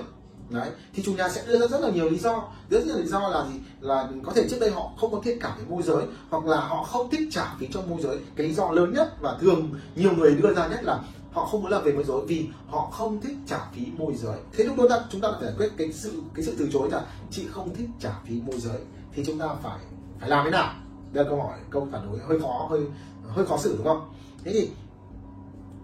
Đấy 0.53 0.69
thì 0.93 1.03
chủ 1.03 1.13
nhà 1.13 1.29
sẽ 1.29 1.45
đưa 1.47 1.59
ra 1.59 1.67
rất 1.67 1.81
là 1.81 1.89
nhiều 1.89 2.09
lý 2.09 2.17
do. 2.17 2.43
Rất 2.69 2.85
nhiều 2.85 2.97
lý 2.97 3.05
do 3.05 3.29
là 3.29 3.45
gì? 3.47 3.59
Là 3.79 4.09
có 4.23 4.31
thể 4.33 4.47
trước 4.49 4.57
đây 4.59 4.71
họ 4.71 4.91
không 4.97 5.11
có 5.11 5.21
thiện 5.23 5.39
cảm 5.41 5.51
với 5.57 5.65
môi 5.69 5.83
giới 5.83 6.05
hoặc 6.29 6.45
là 6.45 6.57
họ 6.57 6.83
không 6.83 7.09
thích 7.09 7.29
trả 7.31 7.53
phí 7.59 7.67
cho 7.73 7.81
môi 7.81 8.01
giới. 8.01 8.17
Cái 8.35 8.47
lý 8.47 8.53
do 8.53 8.71
lớn 8.71 8.93
nhất 8.93 9.21
và 9.21 9.37
thường 9.41 9.69
nhiều 9.95 10.11
người 10.17 10.35
đưa 10.35 10.53
ra 10.53 10.67
nhất 10.67 10.83
là 10.83 10.99
họ 11.31 11.45
không 11.45 11.61
muốn 11.61 11.71
làm 11.71 11.83
về 11.83 11.93
môi 11.93 12.03
giới 12.03 12.17
vì 12.27 12.47
họ 12.67 12.89
không 12.91 13.21
thích 13.21 13.37
trả 13.47 13.59
phí 13.75 13.85
môi 13.97 14.15
giới. 14.15 14.37
Thế 14.53 14.63
lúc 14.63 14.77
đó 14.77 14.85
ta, 14.89 14.99
chúng 15.09 15.21
ta 15.21 15.29
phải 15.31 15.43
giải 15.43 15.53
quyết 15.57 15.69
cái 15.77 15.93
sự 15.93 16.21
cái 16.33 16.45
sự 16.45 16.55
từ 16.59 16.69
chối 16.73 16.89
là 16.91 17.05
chị 17.31 17.47
không 17.51 17.75
thích 17.75 17.89
trả 17.99 18.11
phí 18.25 18.41
môi 18.41 18.59
giới 18.59 18.77
thì 19.13 19.23
chúng 19.25 19.39
ta 19.39 19.47
phải 19.63 19.79
phải 20.19 20.29
làm 20.29 20.45
thế 20.45 20.51
nào? 20.51 20.73
Đây 21.13 21.23
là 21.23 21.29
câu 21.29 21.41
hỏi 21.41 21.57
câu 21.69 21.87
phản 21.91 22.07
đối 22.11 22.19
hơi 22.27 22.39
khó 22.39 22.67
hơi 22.69 22.81
hơi 23.27 23.45
khó 23.45 23.57
xử 23.57 23.75
đúng 23.77 23.87
không? 23.87 24.09
Thế 24.43 24.51
thì 24.53 24.69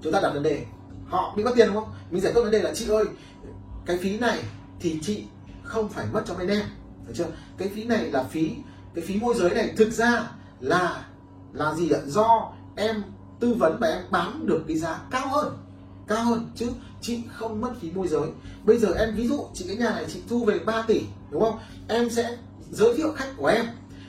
chúng 0.01 0.13
ta 0.13 0.19
đặt 0.21 0.33
vấn 0.33 0.43
đề 0.43 0.65
họ 1.07 1.33
bị 1.37 1.43
mất 1.43 1.51
tiền 1.55 1.67
đúng 1.67 1.75
không? 1.75 1.93
Mình 2.11 2.21
giải 2.21 2.33
quyết 2.33 2.41
vấn 2.41 2.51
đề 2.51 2.61
là 2.61 2.73
chị 2.75 2.89
ơi 2.89 3.05
cái 3.85 3.97
phí 3.97 4.19
này 4.19 4.43
thì 4.79 4.99
chị 5.01 5.23
không 5.63 5.89
phải 5.89 6.05
mất 6.13 6.23
cho 6.27 6.33
bên 6.33 6.47
em 6.47 6.65
phải 7.05 7.13
chưa? 7.13 7.27
Cái 7.57 7.69
phí 7.75 7.83
này 7.83 8.11
là 8.11 8.23
phí, 8.23 8.51
cái 8.93 9.05
phí 9.05 9.15
môi 9.19 9.35
giới 9.37 9.49
này 9.49 9.73
thực 9.77 9.91
ra 9.91 10.31
là 10.59 11.05
là 11.53 11.73
gì 11.73 11.89
ạ? 11.89 11.99
Do 12.05 12.51
em 12.75 13.03
tư 13.39 13.53
vấn 13.53 13.77
và 13.79 13.87
em 13.87 14.03
bán 14.11 14.45
được 14.45 14.63
cái 14.67 14.77
giá 14.77 14.99
cao 15.11 15.27
hơn 15.27 15.57
cao 16.07 16.23
hơn 16.23 16.49
chứ 16.55 16.67
chị 17.01 17.23
không 17.33 17.61
mất 17.61 17.73
phí 17.81 17.91
môi 17.91 18.07
giới. 18.07 18.29
Bây 18.63 18.77
giờ 18.77 18.93
em, 18.99 19.15
ví 19.15 19.27
dụ 19.27 19.47
chị, 19.53 19.65
cái 19.67 19.77
nhà 19.77 19.89
này 19.89 20.05
chị 20.13 20.21
thu 20.29 20.45
về 20.45 20.59
3 20.59 20.81
tỷ, 20.81 21.01
đúng 21.31 21.41
không? 21.41 21.59
Em 21.87 22.09
sẽ 22.09 22.37
giới 22.71 22.93
thiệu 22.97 23.13
khách 23.15 23.29
của 23.37 23.47
em. 23.47 23.65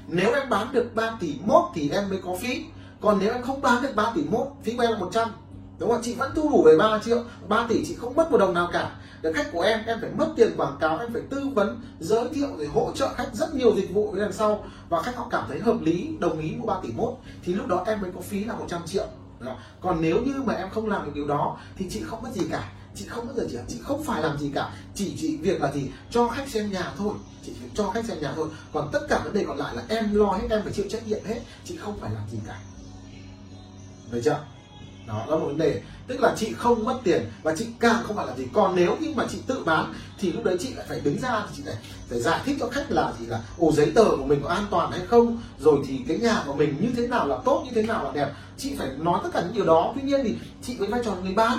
Nếu 0.09 0.33
em 0.35 0.49
bán 0.49 0.73
được 0.73 0.95
3 0.95 1.17
tỷ 1.21 1.35
mốt 1.45 1.65
thì 1.75 1.91
em 1.91 2.09
mới 2.09 2.19
có 2.25 2.37
phí. 2.41 2.65
Còn 3.01 3.19
nếu 3.21 3.33
em 3.33 3.43
không 3.43 3.61
bán 3.61 3.83
được 3.83 3.97
3 3.97 4.13
tỷ 4.15 4.23
mốt, 4.31 4.47
phí 4.63 4.77
của 4.77 4.83
em 4.83 4.93
là 4.93 4.99
100 4.99 5.29
đúng 5.79 5.91
không? 5.91 6.01
Chị 6.03 6.15
vẫn 6.15 6.33
thu 6.35 6.49
đủ 6.51 6.63
về 6.63 6.77
3 6.79 6.99
triệu. 7.05 7.23
3 7.49 7.67
tỷ 7.69 7.85
chị 7.85 7.95
không 7.95 8.15
mất 8.15 8.31
một 8.31 8.39
đồng 8.39 8.55
nào 8.55 8.69
cả. 8.73 8.91
Để 9.23 9.33
khách 9.33 9.53
của 9.53 9.61
em 9.61 9.81
em 9.87 9.99
phải 10.01 10.11
mất 10.11 10.27
tiền 10.37 10.53
quảng 10.57 10.77
cáo, 10.81 10.99
em 10.99 11.13
phải 11.13 11.23
tư 11.31 11.49
vấn, 11.55 11.81
giới 12.01 12.29
thiệu 12.35 12.49
rồi 12.57 12.67
hỗ 12.67 12.93
trợ 12.95 13.09
khách 13.15 13.29
rất 13.35 13.55
nhiều 13.55 13.75
dịch 13.77 13.95
vụ 13.95 14.11
với 14.11 14.21
đằng 14.21 14.33
sau. 14.33 14.65
Và 14.89 15.03
khách 15.03 15.17
họ 15.17 15.29
cảm 15.31 15.45
thấy 15.49 15.61
hợp 15.61 15.77
lý, 15.83 16.09
đồng 16.21 16.41
ý 16.41 16.53
mua 16.59 16.67
3 16.67 16.81
tỷ 16.83 16.89
mốt, 16.97 17.15
thì 17.45 17.55
lúc 17.55 17.67
đó 17.67 17.85
em 17.87 18.01
mới 18.01 18.11
có 18.15 18.21
phí 18.21 18.45
là 18.45 18.55
100 18.55 18.83
triệu. 18.87 19.07
Còn 19.81 20.01
nếu 20.01 20.23
như 20.23 20.43
mà 20.45 20.55
em 20.55 20.71
không 20.71 20.89
làm 20.89 21.05
được 21.05 21.13
điều 21.15 21.27
đó, 21.27 21.59
thì 21.77 21.87
chị 21.91 22.03
không 22.07 22.23
mất 22.23 22.31
gì 22.33 22.47
cả. 22.51 22.73
Chị 22.95 23.05
không 23.07 23.27
bao 23.27 23.35
giờ 23.37 23.47
chị 23.51 23.59
chị 23.69 23.79
không 23.83 24.05
phải 24.05 24.23
làm 24.23 24.39
gì 24.39 24.51
cả. 24.55 24.71
Chỉ 24.95 25.17
chỉ 25.21 25.37
việc 25.37 25.63
là 25.63 25.73
gì? 25.73 25.91
Cho 26.11 26.29
khách 26.29 26.49
xem 26.49 26.73
nhà 26.73 26.93
thôi. 26.99 27.15
Chị 27.47 27.53
chỉ 27.61 27.67
cho 27.75 27.91
khách 27.91 28.05
xem 28.05 28.21
nhà 28.21 28.33
thôi. 28.37 28.49
Còn 28.73 28.89
tất 28.93 29.01
cả 29.09 29.21
vấn 29.25 29.33
đề 29.33 29.45
còn 29.45 29.57
lại 29.57 29.77
là 29.77 29.83
em 29.89 30.15
lo 30.15 30.33
hết, 30.33 30.47
em 30.51 30.63
phải 30.63 30.73
chịu 30.73 30.85
trách 30.91 31.09
nhiệm 31.09 31.25
hết. 31.25 31.41
Chị 31.65 31.77
không 31.77 31.99
phải 32.01 32.11
làm 32.11 32.23
gì 32.33 32.39
cả. 32.47 32.59
Được 34.11 34.21
chưa? 34.25 34.41
Đó 35.09 35.25
là 35.29 35.37
một 35.37 35.47
vấn 35.47 35.59
đề. 35.59 35.83
Tức 36.07 36.21
là 36.21 36.35
chị 36.37 36.53
không 36.53 36.85
mất 36.85 36.99
tiền 37.05 37.31
và 37.43 37.57
chị 37.57 37.67
càng 37.81 38.03
không 38.03 38.17
phải 38.17 38.27
là 38.27 38.37
gì. 38.37 38.47
Còn 38.53 38.77
nếu 38.77 38.97
như 39.01 39.13
mà 39.17 39.27
chị 39.31 39.39
tự 39.47 39.63
bán 39.65 39.95
thì 40.19 40.33
lúc 40.33 40.45
đấy 40.45 40.57
chị 40.61 40.75
lại 40.75 40.87
phải 40.89 41.01
đứng 41.01 41.19
ra 41.19 41.43
thì 41.47 41.53
chị 41.57 41.63
phải, 41.67 41.77
phải 42.09 42.21
giải 42.21 42.41
thích 42.45 42.57
cho 42.61 42.69
khách 42.69 42.91
là 42.91 43.13
gì 43.21 43.27
là 43.27 43.41
ồ 43.59 43.73
giấy 43.73 43.93
tờ 43.95 44.05
của 44.05 44.25
mình 44.25 44.41
có 44.43 44.49
an 44.49 44.67
toàn 44.71 44.91
hay 44.91 45.01
không? 45.07 45.43
Rồi 45.61 45.79
thì 45.89 46.01
cái 46.09 46.19
nhà 46.19 46.43
của 46.47 46.55
mình 46.55 46.77
như 46.81 46.89
thế 46.97 47.07
nào 47.07 47.27
là 47.27 47.39
tốt 47.45 47.63
như 47.65 47.71
thế 47.75 47.83
nào 47.83 48.05
là 48.05 48.11
đẹp? 48.13 48.33
Chị 48.59 48.75
phải 48.79 48.89
nói 48.99 49.21
tất 49.23 49.29
cả 49.33 49.41
những 49.41 49.55
điều 49.55 49.65
đó. 49.65 49.93
Tuy 49.95 50.03
nhiên 50.03 50.21
thì 50.25 50.37
chị 50.63 50.77
với 50.79 50.89
vai 50.89 51.01
trò 51.05 51.15
người 51.23 51.35
bán 51.35 51.59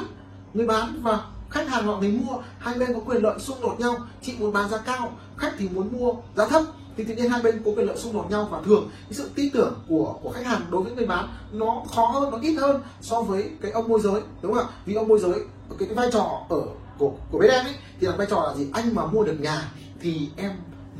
người 0.53 0.67
bán 0.67 1.01
và 1.01 1.19
khách 1.49 1.69
hàng 1.69 1.85
họ 1.85 1.97
người 1.97 2.11
mua 2.11 2.37
hai 2.59 2.75
bên 2.75 2.93
có 2.93 2.99
quyền 2.99 3.23
lợi 3.23 3.39
xung 3.39 3.61
đột 3.61 3.79
nhau. 3.79 3.97
Chị 4.21 4.33
muốn 4.39 4.53
bán 4.53 4.69
giá 4.69 4.77
cao 4.77 5.11
khách 5.37 5.51
thì 5.57 5.69
muốn 5.69 5.99
mua 5.99 6.13
giá 6.35 6.47
thấp 6.47 6.63
thì 6.99 7.05
tự 7.05 7.15
nhiên 7.15 7.29
hai 7.29 7.41
bên 7.41 7.61
có 7.65 7.71
quyền 7.75 7.87
lợi 7.87 7.97
xung 7.97 8.13
đột 8.13 8.31
nhau 8.31 8.47
và 8.51 8.61
thường 8.65 8.89
cái 9.03 9.13
sự 9.13 9.29
tin 9.35 9.51
tưởng 9.51 9.73
của 9.89 10.15
của 10.21 10.31
khách 10.31 10.45
hàng 10.45 10.61
đối 10.69 10.83
với 10.83 10.91
người 10.91 11.07
bán 11.07 11.27
nó 11.51 11.83
khó 11.95 12.05
hơn 12.05 12.31
nó 12.31 12.37
ít 12.41 12.55
hơn 12.55 12.81
so 13.01 13.21
với 13.21 13.49
cái 13.61 13.71
ông 13.71 13.87
môi 13.87 13.99
giới 14.01 14.21
đúng 14.41 14.53
không 14.53 14.63
ạ? 14.63 14.69
Vì 14.85 14.93
ông 14.93 15.07
môi 15.07 15.19
giới 15.19 15.33
cái, 15.79 15.87
cái 15.87 15.95
vai 15.95 16.09
trò 16.11 16.41
ở 16.49 16.61
của 16.97 17.11
của 17.31 17.39
bên 17.39 17.51
em 17.51 17.65
ấy 17.65 17.73
thì 17.99 18.07
là 18.07 18.15
vai 18.15 18.27
trò 18.29 18.43
là 18.47 18.55
gì? 18.55 18.67
Anh 18.73 18.95
mà 18.95 19.05
mua 19.05 19.23
được 19.23 19.39
nhà 19.39 19.71
thì 20.01 20.29
em 20.35 20.51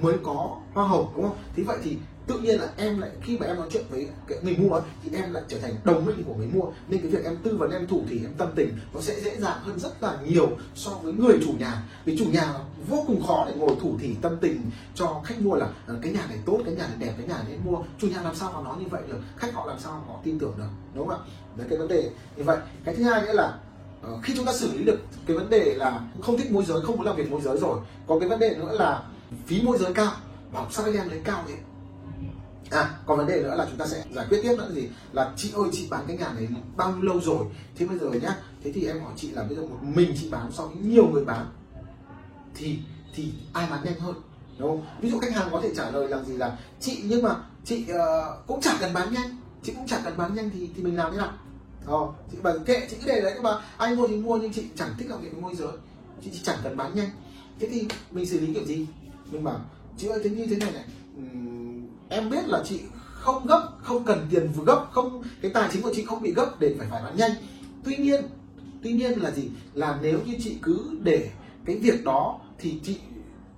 mới 0.01 0.15
có 0.23 0.57
hoa 0.73 0.87
hồng 0.87 1.13
đúng 1.15 1.23
không? 1.23 1.37
Thế 1.55 1.63
vậy 1.63 1.77
thì 1.83 1.97
tự 2.29 2.39
nhiên 2.39 2.59
là 2.59 2.67
em 2.77 2.99
lại, 2.99 3.09
khi 3.21 3.37
mà 3.37 3.45
em 3.45 3.55
nói 3.55 3.67
chuyện 3.71 3.83
với 3.89 4.07
cái 4.27 4.37
người 4.41 4.57
mua 4.57 4.81
thì 5.03 5.09
em 5.13 5.33
lại 5.33 5.43
trở 5.47 5.59
thành 5.59 5.73
đồng 5.83 6.05
minh 6.05 6.23
của 6.27 6.33
người 6.33 6.47
mua. 6.53 6.65
Nên 6.87 7.01
cái 7.01 7.11
việc 7.11 7.23
em 7.23 7.37
tư 7.43 7.57
vấn, 7.57 7.71
em 7.71 7.87
thủ 7.87 8.01
thì 8.09 8.19
em 8.23 8.33
tâm 8.37 8.49
tình 8.55 8.77
nó 8.93 9.01
sẽ 9.01 9.21
dễ 9.21 9.35
dàng 9.37 9.57
hơn 9.61 9.79
rất 9.79 10.03
là 10.03 10.17
nhiều 10.27 10.49
so 10.75 10.91
với 10.91 11.13
người 11.13 11.39
chủ 11.45 11.53
nhà. 11.59 11.83
Vì 12.05 12.17
chủ 12.17 12.25
nhà 12.25 12.53
vô 12.87 13.03
cùng 13.07 13.23
khó 13.27 13.45
để 13.47 13.53
ngồi 13.55 13.75
thủ 13.81 13.95
thì 13.99 14.15
tâm 14.21 14.37
tình 14.41 14.61
cho 14.95 15.21
khách 15.25 15.41
mua 15.41 15.55
là 15.55 15.69
ờ, 15.87 15.95
cái 16.01 16.13
nhà 16.13 16.25
này 16.29 16.37
tốt, 16.45 16.59
cái 16.65 16.75
nhà 16.75 16.87
này 16.87 16.97
đẹp, 16.99 17.13
cái 17.17 17.27
nhà 17.27 17.43
này 17.47 17.57
mua. 17.65 17.77
Chủ 17.99 18.07
nhà 18.07 18.21
làm 18.21 18.35
sao 18.35 18.51
mà 18.55 18.61
nói 18.61 18.75
như 18.79 18.87
vậy 18.89 19.01
được? 19.07 19.19
Khách 19.37 19.53
họ 19.53 19.65
làm 19.65 19.79
sao 19.79 19.91
họ 19.91 20.19
tin 20.23 20.39
tưởng 20.39 20.53
được? 20.57 20.69
Đúng 20.95 21.07
không 21.07 21.17
ạ? 21.19 21.25
Đấy, 21.55 21.67
cái 21.69 21.79
vấn 21.79 21.87
đề 21.87 22.09
như 22.35 22.43
vậy. 22.43 22.57
Cái 22.85 22.95
thứ 22.95 23.03
hai 23.03 23.21
nữa 23.21 23.33
là 23.33 23.59
ờ, 24.01 24.19
khi 24.23 24.33
chúng 24.37 24.45
ta 24.45 24.53
xử 24.53 24.77
lý 24.77 24.83
được 24.83 24.99
cái 25.27 25.37
vấn 25.37 25.49
đề 25.49 25.73
là 25.75 26.01
không 26.21 26.37
thích 26.37 26.51
môi 26.51 26.65
giới, 26.65 26.81
không 26.81 26.97
muốn 26.97 27.05
làm 27.05 27.15
việc 27.15 27.31
môi 27.31 27.41
giới 27.41 27.57
rồi, 27.57 27.79
có 28.07 28.19
cái 28.19 28.29
vấn 28.29 28.39
đề 28.39 28.55
nữa 28.55 28.75
là 28.79 29.03
phí 29.45 29.61
môi 29.61 29.77
giới 29.77 29.93
cao. 29.93 30.11
Bảo 30.53 30.67
sao 30.71 30.85
anh 30.85 30.95
em 30.95 31.09
lấy 31.09 31.21
cao 31.23 31.43
thế 31.47 31.53
À, 32.71 33.00
còn 33.06 33.18
vấn 33.18 33.27
đề 33.27 33.44
nữa 33.44 33.56
là 33.56 33.66
chúng 33.69 33.77
ta 33.77 33.86
sẽ 33.86 34.04
giải 34.12 34.25
quyết 34.30 34.39
tiếp 34.44 34.56
nữa 34.57 34.66
là 34.69 34.75
gì 34.75 34.88
là 35.13 35.33
chị 35.38 35.51
ơi 35.56 35.69
chị 35.71 35.88
bán 35.89 36.04
cái 36.07 36.18
nhà 36.18 36.33
này 36.33 36.48
bao 36.75 36.92
nhiêu 36.92 37.01
lâu 37.01 37.21
rồi? 37.21 37.45
Thế 37.76 37.85
bây 37.85 37.99
giờ 37.99 38.11
nhá 38.21 38.35
thế 38.64 38.71
thì 38.71 38.85
em 38.85 39.02
hỏi 39.02 39.14
chị 39.16 39.31
là 39.31 39.44
bây 39.44 39.56
giờ 39.56 39.61
một 39.61 39.78
mình 39.81 40.14
chị 40.21 40.30
bán 40.30 40.52
so 40.52 40.66
với 40.66 40.76
nhiều 40.76 41.07
người 41.07 41.26
bán 41.26 41.45
thì 42.56 42.80
thì 43.16 43.33
ai 43.54 43.68
bán 43.71 43.83
nhanh 43.83 43.99
hơn? 43.99 44.16
Đúng 44.57 44.69
không? 44.69 44.85
Ví 45.02 45.11
dụ 45.11 45.19
khách 45.19 45.33
hàng 45.33 45.49
có 45.52 45.61
thể 45.61 45.71
trả 45.76 45.92
lời 45.92 46.07
là 46.07 46.23
gì 46.23 46.38
là 46.38 46.57
chị 46.80 47.02
nhưng 47.06 47.23
mà 47.23 47.35
chị 47.66 47.85
uh, 47.92 48.47
cũng 48.47 48.61
chẳng 48.61 48.78
cần 48.80 48.94
bán 48.94 49.14
nhanh 49.14 49.38
chị 49.64 49.73
cũng 49.73 49.88
chẳng 49.88 50.02
cần 50.04 50.18
bán 50.18 50.35
nhanh 50.35 50.49
thì 50.49 50.69
thì 50.76 50.83
mình 50.83 50.95
làm 50.95 51.11
thế 51.11 51.18
nào? 51.18 51.31
Ờ, 51.85 52.07
chị 52.31 52.38
bảo 52.44 52.54
kệ 52.66 52.88
chị 52.90 52.97
cứ 53.02 53.07
để 53.07 53.21
đấy 53.21 53.40
mà 53.42 53.49
anh 53.78 53.95
mua 53.95 54.07
thì 54.07 54.16
mua 54.16 54.38
nhưng 54.38 54.54
chị 54.54 54.64
chẳng 54.76 54.90
thích 54.97 55.09
làm 55.09 55.21
việc 55.21 55.30
với 55.31 55.42
môi 55.42 55.56
giới 55.56 55.71
chị, 56.23 56.30
chị 56.33 56.40
chẳng 56.44 56.57
cần 56.64 56.78
bán 56.78 56.95
nhanh. 56.95 57.09
Thế 57.59 57.68
thì 57.71 57.88
mình 58.11 58.26
xử 58.26 58.40
lý 58.40 58.54
kiểu 58.54 58.66
gì? 58.66 58.85
Mình 59.31 59.44
bảo 59.44 59.59
chị 59.97 60.07
ơi 60.07 60.19
thế 60.23 60.30
như 60.30 60.45
thế 60.45 60.56
này 60.56 60.71
này 60.71 60.83
em 62.09 62.30
biết 62.30 62.47
là 62.47 62.63
chị 62.66 62.80
không 63.13 63.45
gấp, 63.47 63.69
không 63.83 64.04
cần 64.04 64.28
tiền 64.30 64.51
vừa 64.56 64.63
gấp, 64.63 64.85
không, 64.92 65.23
cái 65.42 65.51
tài 65.51 65.69
chính 65.73 65.81
của 65.81 65.94
chị 65.95 66.06
không 66.06 66.21
bị 66.21 66.33
gấp 66.33 66.59
để 66.59 66.75
phải 66.78 66.87
phải 66.92 67.04
bán 67.04 67.18
nhanh. 67.18 67.31
Tuy 67.83 67.97
nhiên 67.97 68.21
tuy 68.83 68.92
nhiên 68.92 69.21
là 69.21 69.31
gì? 69.31 69.49
Là 69.73 69.99
nếu 70.01 70.19
như 70.25 70.35
chị 70.44 70.57
cứ 70.61 70.80
để 71.04 71.31
cái 71.66 71.75
việc 71.75 72.04
đó 72.06 72.39
thì 72.57 72.80
chị 72.83 72.97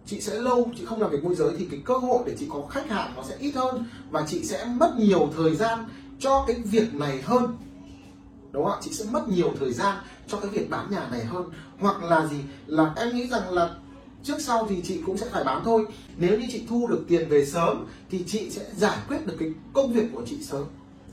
chị 0.05 0.21
sẽ 0.21 0.39
lâu, 0.39 0.71
chị 0.77 0.85
không 0.85 1.01
làm 1.01 1.11
việc 1.11 1.23
môi 1.23 1.35
giới 1.35 1.55
thì 1.57 1.67
cái 1.71 1.81
cơ 1.85 1.97
hội 1.97 2.23
để 2.25 2.35
chị 2.39 2.47
có 2.49 2.61
khách 2.69 2.89
hàng 2.89 3.13
nó 3.15 3.23
sẽ 3.23 3.35
ít 3.39 3.51
hơn 3.55 3.85
và 4.09 4.25
chị 4.27 4.43
sẽ 4.43 4.65
mất 4.65 4.95
nhiều 4.97 5.29
thời 5.37 5.55
gian 5.55 5.85
cho 6.19 6.43
cái 6.47 6.55
việc 6.65 6.93
này 6.93 7.21
hơn. 7.21 7.57
Đúng 8.51 8.63
không 8.63 8.73
ạ? 8.73 8.79
Chị 8.81 8.93
sẽ 8.93 9.05
mất 9.11 9.29
nhiều 9.29 9.53
thời 9.59 9.73
gian 9.73 9.97
cho 10.27 10.37
cái 10.37 10.51
việc 10.51 10.69
bán 10.69 10.91
nhà 10.91 11.07
này 11.11 11.25
hơn. 11.25 11.45
Hoặc 11.79 12.03
là 12.03 12.27
gì? 12.27 12.37
Là 12.67 12.93
em 12.95 13.15
nghĩ 13.15 13.27
rằng 13.27 13.49
là 13.53 13.75
trước 14.23 14.41
sau 14.41 14.67
thì 14.69 14.81
chị 14.83 15.01
cũng 15.05 15.17
sẽ 15.17 15.25
phải 15.31 15.43
bán 15.43 15.61
thôi. 15.65 15.85
Nếu 16.17 16.39
như 16.39 16.45
chị 16.51 16.63
thu 16.69 16.87
được 16.87 17.05
tiền 17.07 17.29
về 17.29 17.45
sớm 17.45 17.87
thì 18.09 18.23
chị 18.27 18.49
sẽ 18.49 18.65
giải 18.77 18.97
quyết 19.07 19.25
được 19.25 19.35
cái 19.39 19.49
công 19.73 19.93
việc 19.93 20.05
của 20.13 20.21
chị 20.25 20.37
sớm. 20.43 20.65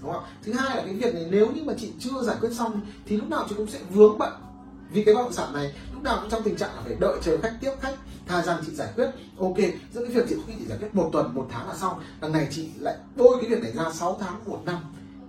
Đúng 0.03 0.13
không 0.13 0.23
thứ 0.43 0.53
hai 0.53 0.77
là 0.77 0.83
cái 0.83 0.95
việc 0.95 1.15
này, 1.15 1.27
nếu 1.31 1.47
như 1.55 1.63
mà 1.65 1.75
chị 1.79 1.93
chưa 2.01 2.23
giải 2.23 2.37
quyết 2.41 2.53
xong 2.53 2.81
thì 3.07 3.17
lúc 3.17 3.29
nào 3.29 3.47
chị 3.49 3.55
cũng 3.59 3.67
sẽ 3.67 3.79
vướng 3.91 4.19
bận. 4.19 4.33
Vì 4.93 5.05
cái 5.05 5.15
bất 5.15 5.23
động 5.23 5.33
sản 5.33 5.53
này 5.53 5.75
lúc 5.93 6.03
nào 6.03 6.19
cũng 6.21 6.31
trong 6.31 6.43
tình 6.43 6.57
trạng 6.57 6.77
là 6.77 6.83
phải 6.85 6.97
đợi 7.01 7.19
chờ 7.23 7.39
khách 7.43 7.59
tiếp 7.61 7.71
khách 7.81 7.95
thà 8.27 8.43
rằng 8.43 8.63
chị 8.67 8.73
giải 8.75 8.89
quyết. 8.97 9.11
Ok, 9.39 9.57
giữa 9.95 10.05
cái 10.05 10.15
việc 10.15 10.25
chị 10.29 10.35
không 10.35 10.55
chỉ 10.59 10.65
giải 10.65 10.79
quyết 10.79 10.95
một 10.95 11.11
tuần, 11.13 11.35
một 11.35 11.47
tháng 11.51 11.69
là 11.69 11.75
xong, 11.77 12.01
đằng 12.21 12.33
này 12.33 12.49
chị 12.51 12.69
lại 12.79 12.97
bôi 13.17 13.37
cái 13.41 13.51
việc 13.51 13.63
này 13.63 13.73
ra 13.73 13.93
6 13.93 14.17
tháng, 14.21 14.35
một 14.47 14.61
năm. 14.65 14.77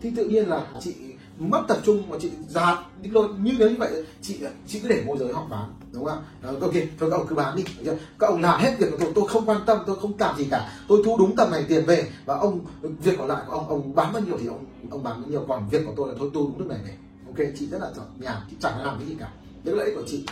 Thì 0.01 0.11
tự 0.15 0.29
nhiên 0.29 0.49
là 0.49 0.67
chị 0.81 0.93
mất 1.39 1.61
tập 1.67 1.77
trung 1.85 2.09
và 2.09 2.17
chị 2.21 2.31
già 2.49 2.85
đi 3.01 3.09
lôi. 3.09 3.27
Như 3.27 3.55
nếu 3.59 3.69
như 3.69 3.75
vậy, 3.79 4.03
chị 4.21 4.39
chị 4.67 4.79
cứ 4.79 4.89
để 4.89 5.03
môi 5.07 5.17
giới 5.17 5.33
họ 5.33 5.45
bán 5.49 5.73
đúng 5.91 6.05
không? 6.05 6.23
Ạ 6.43 6.49
ok, 6.61 6.73
thôi 6.99 7.09
các 7.11 7.11
ông 7.11 7.27
cứ 7.27 7.35
bán 7.35 7.55
đi, 7.55 7.63
được 7.63 7.83
chưa? 7.85 7.97
các 8.19 8.27
ông 8.27 8.41
làm 8.41 8.59
hết 8.59 8.75
việc 8.79 8.87
của 8.91 8.97
tôi 8.99 9.11
tôi 9.15 9.27
không 9.27 9.45
quan 9.45 9.61
tâm, 9.65 9.77
tôi 9.87 9.95
không 9.95 10.13
làm 10.19 10.37
gì 10.37 10.47
cả. 10.51 10.71
Tôi 10.87 11.01
thu 11.05 11.17
đúng 11.17 11.35
tầm 11.35 11.51
này 11.51 11.65
tiền 11.67 11.85
về 11.85 12.09
và 12.25 12.35
ông, 12.35 12.59
việc 12.81 13.15
còn 13.17 13.27
lại 13.27 13.43
của 13.47 13.53
ông 13.53 13.69
ông 13.69 13.95
bán 13.95 14.13
bao 14.13 14.21
nhiêu 14.21 14.37
thì 14.39 14.47
ông 14.47 14.65
ông 14.89 15.03
bán 15.03 15.21
bao 15.21 15.29
nhiêu. 15.29 15.45
Còn 15.47 15.69
việc 15.69 15.85
của 15.85 15.93
tôi 15.95 16.07
là 16.07 16.15
thôi 16.19 16.31
thu 16.33 16.43
đúng 16.47 16.59
lúc 16.59 16.67
này 16.67 16.79
này 16.83 16.93
ok, 17.27 17.47
chị 17.59 17.67
rất 17.67 17.81
là 17.81 17.91
giỏi 17.95 18.05
nhàn 18.19 18.37
chị 18.49 18.55
chẳng 18.59 18.83
làm 18.83 18.97
cái 18.99 19.07
gì 19.07 19.15
cả. 19.19 19.31
Đấy 19.63 19.75
là 19.75 19.83
lợi 19.83 19.85
ích 19.85 19.95
của 19.95 20.07
chị 20.07 20.25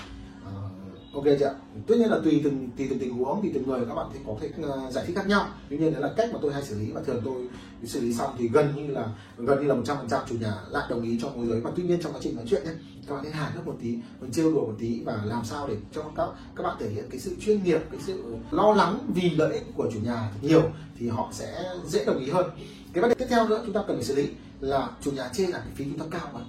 ok 1.18 1.26
chưa 1.40 1.56
tất 1.88 1.96
nhiên 1.98 2.10
là 2.10 2.20
tùy 2.24 2.42
từng 2.44 2.70
tùy 2.78 2.88
từng 2.90 3.00
tình 3.00 3.14
huống 3.14 3.40
thì 3.44 3.52
từng 3.54 3.68
người, 3.68 3.86
các 3.88 3.96
bạn 3.96 4.08
thì 4.14 4.20
có 4.28 4.36
thể 4.42 4.50
ờ, 4.62 4.92
giải 4.92 5.04
thích 5.08 5.16
khác 5.16 5.28
nhau. 5.28 5.48
Tuy 5.70 5.78
nhiên 5.78 5.94
đấy 5.94 6.02
là 6.02 6.14
cách 6.18 6.30
mà 6.34 6.40
tôi 6.42 6.54
hay 6.54 6.64
xử 6.64 6.80
lý 6.80 6.92
và 6.92 7.02
thường 7.02 7.22
tôi 7.26 7.48
xử 7.84 8.02
lý 8.02 8.14
xong 8.14 8.36
thì 8.38 8.48
gần 8.48 8.74
như 8.76 8.88
là, 8.94 9.08
gần 9.38 9.62
như 9.62 9.68
là 9.68 9.74
một 9.74 9.84
trăm 9.86 9.98
phần 9.98 10.10
trăm 10.10 10.22
chủ 10.30 10.36
nhà 10.42 10.54
lại 10.70 10.88
đồng 10.90 11.02
ý 11.02 11.20
cho 11.22 11.30
môi 11.30 11.48
giới. 11.48 11.62
Và 11.62 11.72
tuy 11.76 11.84
nhiên 11.84 12.00
trong 12.02 12.14
quá 12.14 12.20
trình 12.24 12.36
nói 12.36 12.46
chuyện 12.50 12.64
nhé 12.64 12.72
các 13.08 13.16
bạn 13.16 13.24
hãy 13.24 13.34
hài 13.34 13.52
hước 13.52 13.68
một 13.68 13.76
tí 13.82 13.98
mình 14.22 14.32
trêu 14.32 14.52
đùa 14.52 14.66
một 14.66 14.76
tí 14.80 15.02
và 15.06 15.22
làm 15.26 15.46
sao 15.46 15.68
để 15.68 15.76
cho 15.96 16.04
các 16.16 16.28
các 16.56 16.64
bạn 16.64 16.78
thể 16.80 16.90
hiện 16.90 17.06
cái 17.10 17.20
sự 17.20 17.36
chuyên 17.40 17.64
nghiệp, 17.64 17.82
cái 17.92 18.02
sự 18.06 18.36
lo 18.52 18.74
lắng 18.74 19.00
vì 19.16 19.30
lợi 19.30 19.54
ích 19.54 19.64
của 19.76 19.90
chủ 19.94 20.00
nhà 20.00 20.32
nhiều 20.42 20.64
thì 21.00 21.10
họ 21.10 21.30
sẽ 21.32 21.64
dễ 21.88 22.06
đồng 22.06 22.20
ý 22.20 22.30
hơn. 22.30 22.50
Cái 22.94 23.02
vấn 23.02 23.10
đề 23.10 23.16
tiếp 23.16 23.26
theo 23.30 23.48
nữa 23.48 23.62
chúng 23.66 23.74
ta 23.74 23.84
cần 23.88 23.98
phải 23.98 24.06
xử 24.06 24.16
lý 24.16 24.28
là 24.60 24.90
chủ 25.02 25.12
nhà 25.12 25.30
chê 25.34 25.48
là 25.48 25.60
cái 25.60 25.72
phí 25.76 25.86
chúng 25.86 26.00
ta 26.00 26.06
cao 26.20 26.30
mà 26.34 26.40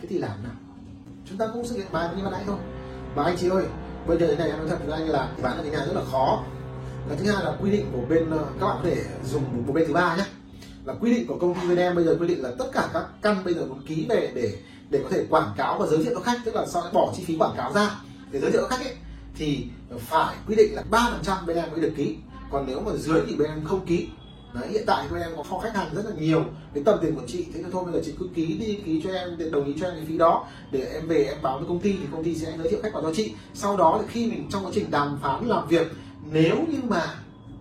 thế 0.00 0.08
thì 0.08 0.18
làm 0.18 0.42
nào? 0.42 0.54
Chúng 1.28 1.38
ta 1.38 1.46
cũng 1.52 1.68
thực 1.68 1.76
hiện 1.76 1.86
bài 1.92 2.08
như 2.16 2.22
ban 2.22 2.32
nãy 2.32 2.42
thôi 2.46 2.56
và 3.14 3.24
anh 3.24 3.36
chị 3.38 3.48
ơi, 3.48 3.64
bây 4.06 4.18
giờ 4.18 4.26
thế 4.26 4.36
này 4.36 4.48
em 4.48 4.58
nói 4.58 4.68
thật 4.68 4.78
với 4.86 5.00
anh 5.00 5.08
là 5.08 5.28
bán 5.42 5.56
ở 5.56 5.62
cái 5.62 5.72
nhà 5.72 5.78
rất 5.78 5.92
là 5.94 6.02
khó. 6.10 6.44
Và 7.08 7.16
thứ 7.16 7.32
hai 7.32 7.44
là 7.44 7.56
quy 7.60 7.70
định 7.70 7.86
của 7.92 8.00
bên 8.08 8.30
ờ, 8.30 8.46
các 8.60 8.66
bạn 8.66 8.76
có 8.82 8.90
thể 8.90 8.96
dùng 9.24 9.42
một 9.66 9.72
bên 9.72 9.84
thứ 9.86 9.92
ba 9.92 10.16
nhé. 10.16 10.24
Là 10.84 10.94
quy 11.00 11.14
định 11.14 11.26
của 11.26 11.38
công 11.38 11.54
ty 11.54 11.68
bên 11.68 11.78
em 11.78 11.94
bây 11.94 12.04
giờ 12.04 12.16
quy 12.20 12.26
định 12.26 12.42
là 12.42 12.50
tất 12.58 12.66
cả 12.72 12.88
các 12.92 13.04
căn 13.22 13.44
bây 13.44 13.54
giờ 13.54 13.66
muốn 13.66 13.82
ký 13.86 14.06
về 14.08 14.32
để 14.34 14.58
để 14.90 15.00
có 15.02 15.08
thể 15.10 15.26
quảng 15.30 15.52
cáo 15.56 15.78
và 15.78 15.86
giới 15.86 16.04
thiệu 16.04 16.14
cho 16.14 16.20
khách, 16.20 16.38
tức 16.44 16.54
là 16.54 16.66
sau 16.66 16.82
bỏ 16.92 17.12
chi 17.16 17.24
phí 17.24 17.36
quảng 17.38 17.54
cáo 17.56 17.72
ra 17.72 17.90
để 18.30 18.40
giới 18.40 18.50
thiệu 18.50 18.60
cho 18.60 18.68
khách 18.68 18.84
ấy, 18.84 18.94
thì 19.34 19.66
phải 19.98 20.36
quy 20.48 20.54
định 20.54 20.74
là 20.74 20.82
ba 20.90 21.08
phần 21.10 21.20
trăm 21.22 21.46
bên 21.46 21.56
em 21.56 21.70
mới 21.70 21.80
được 21.80 21.92
ký. 21.96 22.16
Còn 22.50 22.64
nếu 22.66 22.80
mà 22.80 22.92
dưới 22.96 23.20
thì 23.26 23.36
bên 23.36 23.48
em 23.48 23.64
không 23.64 23.86
ký. 23.86 24.08
Đấy, 24.54 24.68
hiện 24.68 24.82
tại 24.86 25.06
của 25.10 25.16
em 25.16 25.30
có 25.36 25.42
kho 25.42 25.58
khách 25.58 25.76
hàng 25.76 25.94
rất 25.94 26.04
là 26.04 26.12
nhiều. 26.18 26.44
Cái 26.74 26.84
tầm 26.84 26.98
tiền 27.02 27.14
của 27.14 27.26
chị 27.26 27.46
thế 27.54 27.62
thì 27.62 27.70
thôi 27.72 27.84
bây 27.84 27.94
giờ 27.94 28.00
chị 28.04 28.14
cứ 28.18 28.28
ký 28.34 28.46
đi 28.46 28.80
ký 28.84 29.00
cho 29.04 29.10
em 29.10 29.38
để 29.38 29.50
đồng 29.50 29.64
ý 29.64 29.74
cho 29.80 29.86
em 29.86 29.94
cái 29.94 30.04
phí 30.06 30.18
đó. 30.18 30.46
Để 30.70 30.88
em 30.92 31.08
về 31.08 31.24
em 31.24 31.42
báo 31.42 31.58
với 31.58 31.68
công 31.68 31.80
ty 31.80 31.92
thì 31.92 32.06
công 32.12 32.24
ty 32.24 32.34
sẽ 32.34 32.52
giới 32.58 32.70
thiệu 32.70 32.80
khách 32.82 32.92
vào 32.94 33.02
cho 33.02 33.14
chị. 33.14 33.32
Sau 33.54 33.76
đó 33.76 33.98
thì 34.00 34.06
khi 34.10 34.30
mình 34.30 34.48
trong 34.50 34.64
quá 34.64 34.70
trình 34.74 34.90
đàm 34.90 35.18
phán 35.22 35.48
làm 35.48 35.68
việc 35.68 35.92
nếu 36.30 36.56
như 36.68 36.78
mà 36.88 37.14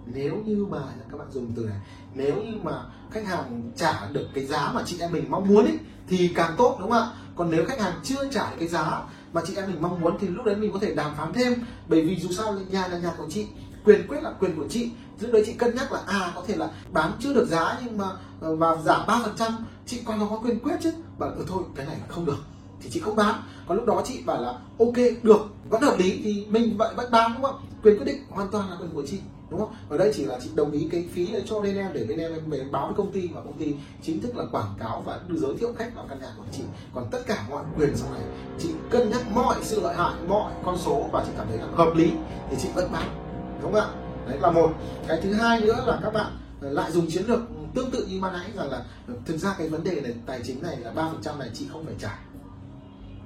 nếu 0.05 0.35
như 0.45 0.65
mà 0.69 0.79
các 1.11 1.17
bạn 1.17 1.27
dùng 1.31 1.51
từ 1.55 1.65
này 1.65 1.77
nếu 2.15 2.35
như 2.35 2.53
mà 2.63 2.83
khách 3.11 3.25
hàng 3.25 3.71
trả 3.75 4.07
được 4.11 4.27
cái 4.33 4.45
giá 4.45 4.71
mà 4.73 4.83
chị 4.85 4.97
em 4.99 5.11
mình 5.11 5.25
mong 5.29 5.47
muốn 5.47 5.65
ấy, 5.65 5.77
thì 6.09 6.31
càng 6.35 6.55
tốt 6.57 6.77
đúng 6.79 6.91
không 6.91 7.01
ạ? 7.01 7.11
Còn 7.35 7.51
nếu 7.51 7.65
khách 7.65 7.79
hàng 7.79 7.93
chưa 8.03 8.29
trả 8.31 8.49
được 8.49 8.55
cái 8.59 8.67
giá 8.67 9.03
mà 9.33 9.41
chị 9.47 9.55
em 9.55 9.71
mình 9.71 9.81
mong 9.81 10.01
muốn 10.01 10.17
thì 10.19 10.27
lúc 10.27 10.45
đấy 10.45 10.55
mình 10.55 10.71
có 10.71 10.79
thể 10.79 10.95
đàm 10.95 11.15
phán 11.15 11.33
thêm. 11.33 11.53
Bởi 11.87 12.01
vì 12.01 12.19
dù 12.19 12.29
sao 12.31 12.55
nhà 12.71 12.87
là 12.87 12.97
nhà 12.97 13.13
của 13.17 13.25
chị 13.29 13.47
quyền 13.85 14.07
quyết 14.07 14.23
là 14.23 14.31
quyền 14.39 14.55
của 14.55 14.67
chị. 14.69 14.91
Lúc 15.19 15.31
đấy 15.33 15.43
chị 15.45 15.53
cân 15.53 15.75
nhắc 15.75 15.91
là 15.91 15.99
à 16.07 16.31
có 16.35 16.43
thể 16.47 16.55
là 16.55 16.69
bán 16.91 17.11
chưa 17.19 17.33
được 17.33 17.47
giá 17.47 17.79
nhưng 17.85 17.97
mà 17.97 18.05
ờ, 18.41 18.55
và 18.55 18.75
giảm 18.75 19.07
ba 19.07 19.21
phần 19.23 19.33
trăm 19.37 19.65
chị 19.85 20.01
còn 20.05 20.29
có 20.29 20.39
quyền 20.43 20.59
quyết 20.59 20.75
chứ. 20.81 20.91
Bảo 21.19 21.29
ừ, 21.29 21.45
thôi 21.47 21.63
cái 21.75 21.85
này 21.85 21.97
không 22.07 22.25
được. 22.25 22.37
Thì 22.81 22.89
chị 22.89 22.99
không 22.99 23.15
bán. 23.15 23.35
Còn 23.67 23.77
lúc 23.77 23.85
đó 23.85 24.01
chị 24.05 24.21
bảo 24.25 24.41
là 24.41 24.53
ok 24.79 24.95
được 25.23 25.41
vẫn 25.69 25.81
hợp 25.81 25.99
lý 25.99 26.21
thì 26.23 26.45
mình 26.49 26.77
vậy 26.77 26.93
vẫn 26.95 27.11
bán 27.11 27.33
đúng 27.33 27.43
không? 27.43 27.55
Quyền 27.83 27.97
quyết 27.97 28.05
định 28.05 28.23
hoàn 28.29 28.51
toàn 28.51 28.69
là 28.69 28.77
quyền 28.81 28.91
của 28.93 29.03
chị 29.07 29.19
đúng 29.49 29.59
không? 29.59 29.73
Ở 29.89 29.97
đây 29.97 30.11
chỉ 30.15 30.25
là 30.25 30.39
chị 30.43 30.49
đồng 30.55 30.71
ý 30.71 30.87
cái 30.91 31.05
phí 31.13 31.27
để 31.33 31.43
cho 31.45 31.61
bên 31.61 31.77
em 31.77 31.93
để 31.93 32.03
bên 32.03 32.19
em 32.19 32.31
em 32.51 32.71
báo 32.71 32.85
với 32.85 32.95
công 32.97 33.11
ty 33.11 33.27
và 33.27 33.41
công 33.41 33.57
ty 33.57 33.75
chính 34.03 34.21
thức 34.21 34.37
là 34.37 34.43
quảng 34.51 34.73
cáo 34.79 35.03
và 35.05 35.19
đưa 35.27 35.39
giới 35.39 35.57
thiệu 35.57 35.73
khách 35.77 35.95
vào 35.95 36.05
căn 36.09 36.19
nhà 36.21 36.27
của 36.37 36.43
chị. 36.51 36.63
Còn 36.93 37.07
tất 37.11 37.19
cả 37.27 37.45
mọi 37.49 37.63
quyền 37.77 37.95
sau 37.95 38.13
này 38.13 38.21
chị 38.59 38.69
cân 38.89 39.09
nhắc 39.09 39.21
mọi 39.35 39.55
sự 39.61 39.81
lợi 39.81 39.95
hại 39.95 40.13
mọi 40.27 40.53
con 40.65 40.77
số 40.77 41.09
và 41.11 41.23
chị 41.25 41.31
cảm 41.37 41.47
thấy 41.49 41.57
là 41.57 41.65
hợp 41.71 41.91
lý 41.95 42.11
thì 42.49 42.57
chị 42.61 42.69
vẫn 42.75 42.91
bán 42.91 43.20
đúng 43.61 43.73
không 43.73 43.81
ạ? 43.81 43.87
Đấy 44.27 44.37
là 44.41 44.51
một. 44.51 44.71
Cái 45.07 45.19
thứ 45.23 45.33
hai 45.33 45.61
nữa 45.61 45.83
là 45.87 45.99
các 46.03 46.13
bạn 46.13 46.31
ờ, 46.61 46.69
lại 46.69 46.91
dùng 46.91 47.07
chiến 47.09 47.25
lược 47.27 47.39
tương 47.75 47.91
tự 47.91 48.05
như 48.05 48.21
ban 48.21 48.33
nãy 48.33 48.49
rằng 48.55 48.71
là 48.71 48.83
ờ, 49.07 49.13
thực 49.25 49.37
ra 49.37 49.55
cái 49.57 49.69
vấn 49.69 49.83
đề 49.83 50.01
này 50.01 50.13
tài 50.25 50.39
chính 50.43 50.61
này 50.63 50.77
là 50.77 50.91
ba 50.91 51.03
phần 51.03 51.21
trăm 51.21 51.39
này 51.39 51.49
chị 51.53 51.67
không 51.71 51.85
phải 51.85 51.95
trả 51.99 52.19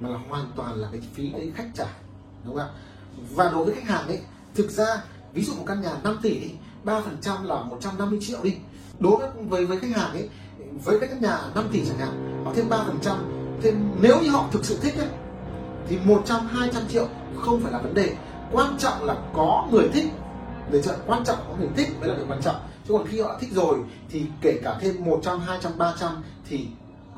mà 0.00 0.08
là 0.08 0.18
hoàn 0.28 0.52
toàn 0.56 0.76
là 0.76 0.88
cái 0.92 1.00
phí 1.14 1.30
đấy 1.30 1.52
khách 1.54 1.68
trả. 1.74 1.86
Đúng 2.44 2.56
không 2.56 2.66
ạ? 2.66 2.68
Và 3.34 3.50
đối 3.50 3.64
với 3.64 3.74
khách 3.74 3.88
hàng 3.88 4.08
ấy 4.08 4.20
thực 4.54 4.70
ra 4.70 5.02
ví 5.32 5.42
dụ 5.42 5.54
một 5.54 5.64
căn 5.66 5.80
nhà 5.80 5.92
5 6.04 6.18
tỷ 6.22 6.40
đi 6.40 6.50
ba 6.84 7.00
phần 7.00 7.16
trăm 7.20 7.44
là 7.44 7.62
150 7.62 8.18
triệu 8.22 8.38
đi. 8.42 8.54
Đối 8.98 9.16
với 9.16 9.30
với 9.48 9.66
với 9.66 9.80
khách 9.80 9.96
hàng 9.96 10.10
ấy 10.12 10.28
với 10.84 11.00
các 11.00 11.10
căn 11.10 11.20
nhà 11.20 11.38
5 11.54 11.68
tỷ 11.72 11.84
chẳng 11.88 11.98
hạn 11.98 12.42
họ 12.44 12.52
thêm 12.56 12.68
ba 12.68 12.78
phần 12.86 12.98
trăm. 13.02 13.16
Thêm 13.62 13.90
nếu 14.00 14.20
như 14.22 14.30
họ 14.30 14.48
thực 14.52 14.64
sự 14.64 14.78
thích 14.82 14.94
ấy, 14.98 15.08
thì 15.88 15.98
100 16.04 16.46
200 16.46 16.82
triệu 16.88 17.08
không 17.36 17.60
phải 17.60 17.72
là 17.72 17.78
vấn 17.78 17.94
đề. 17.94 18.16
Quan 18.52 18.78
trọng 18.78 19.04
là 19.04 19.16
có 19.34 19.68
người 19.70 19.88
thích 19.92 20.06
lựa 20.70 20.82
chọn 20.82 20.96
quan 21.06 21.24
trọng, 21.24 21.38
có 21.48 21.54
người 21.58 21.68
thích 21.76 21.88
mới 22.00 22.08
là 22.08 22.14
điều 22.14 22.26
quan 22.28 22.42
trọng. 22.42 22.56
Chứ 22.88 22.94
còn 22.94 23.06
khi 23.06 23.20
họ 23.20 23.38
thích 23.40 23.50
rồi, 23.52 23.78
thì 24.10 24.24
kể 24.40 24.60
cả 24.64 24.78
thêm 24.80 25.04
100 25.04 25.40
200 25.40 25.72
300 25.78 26.22
thì 26.48 26.66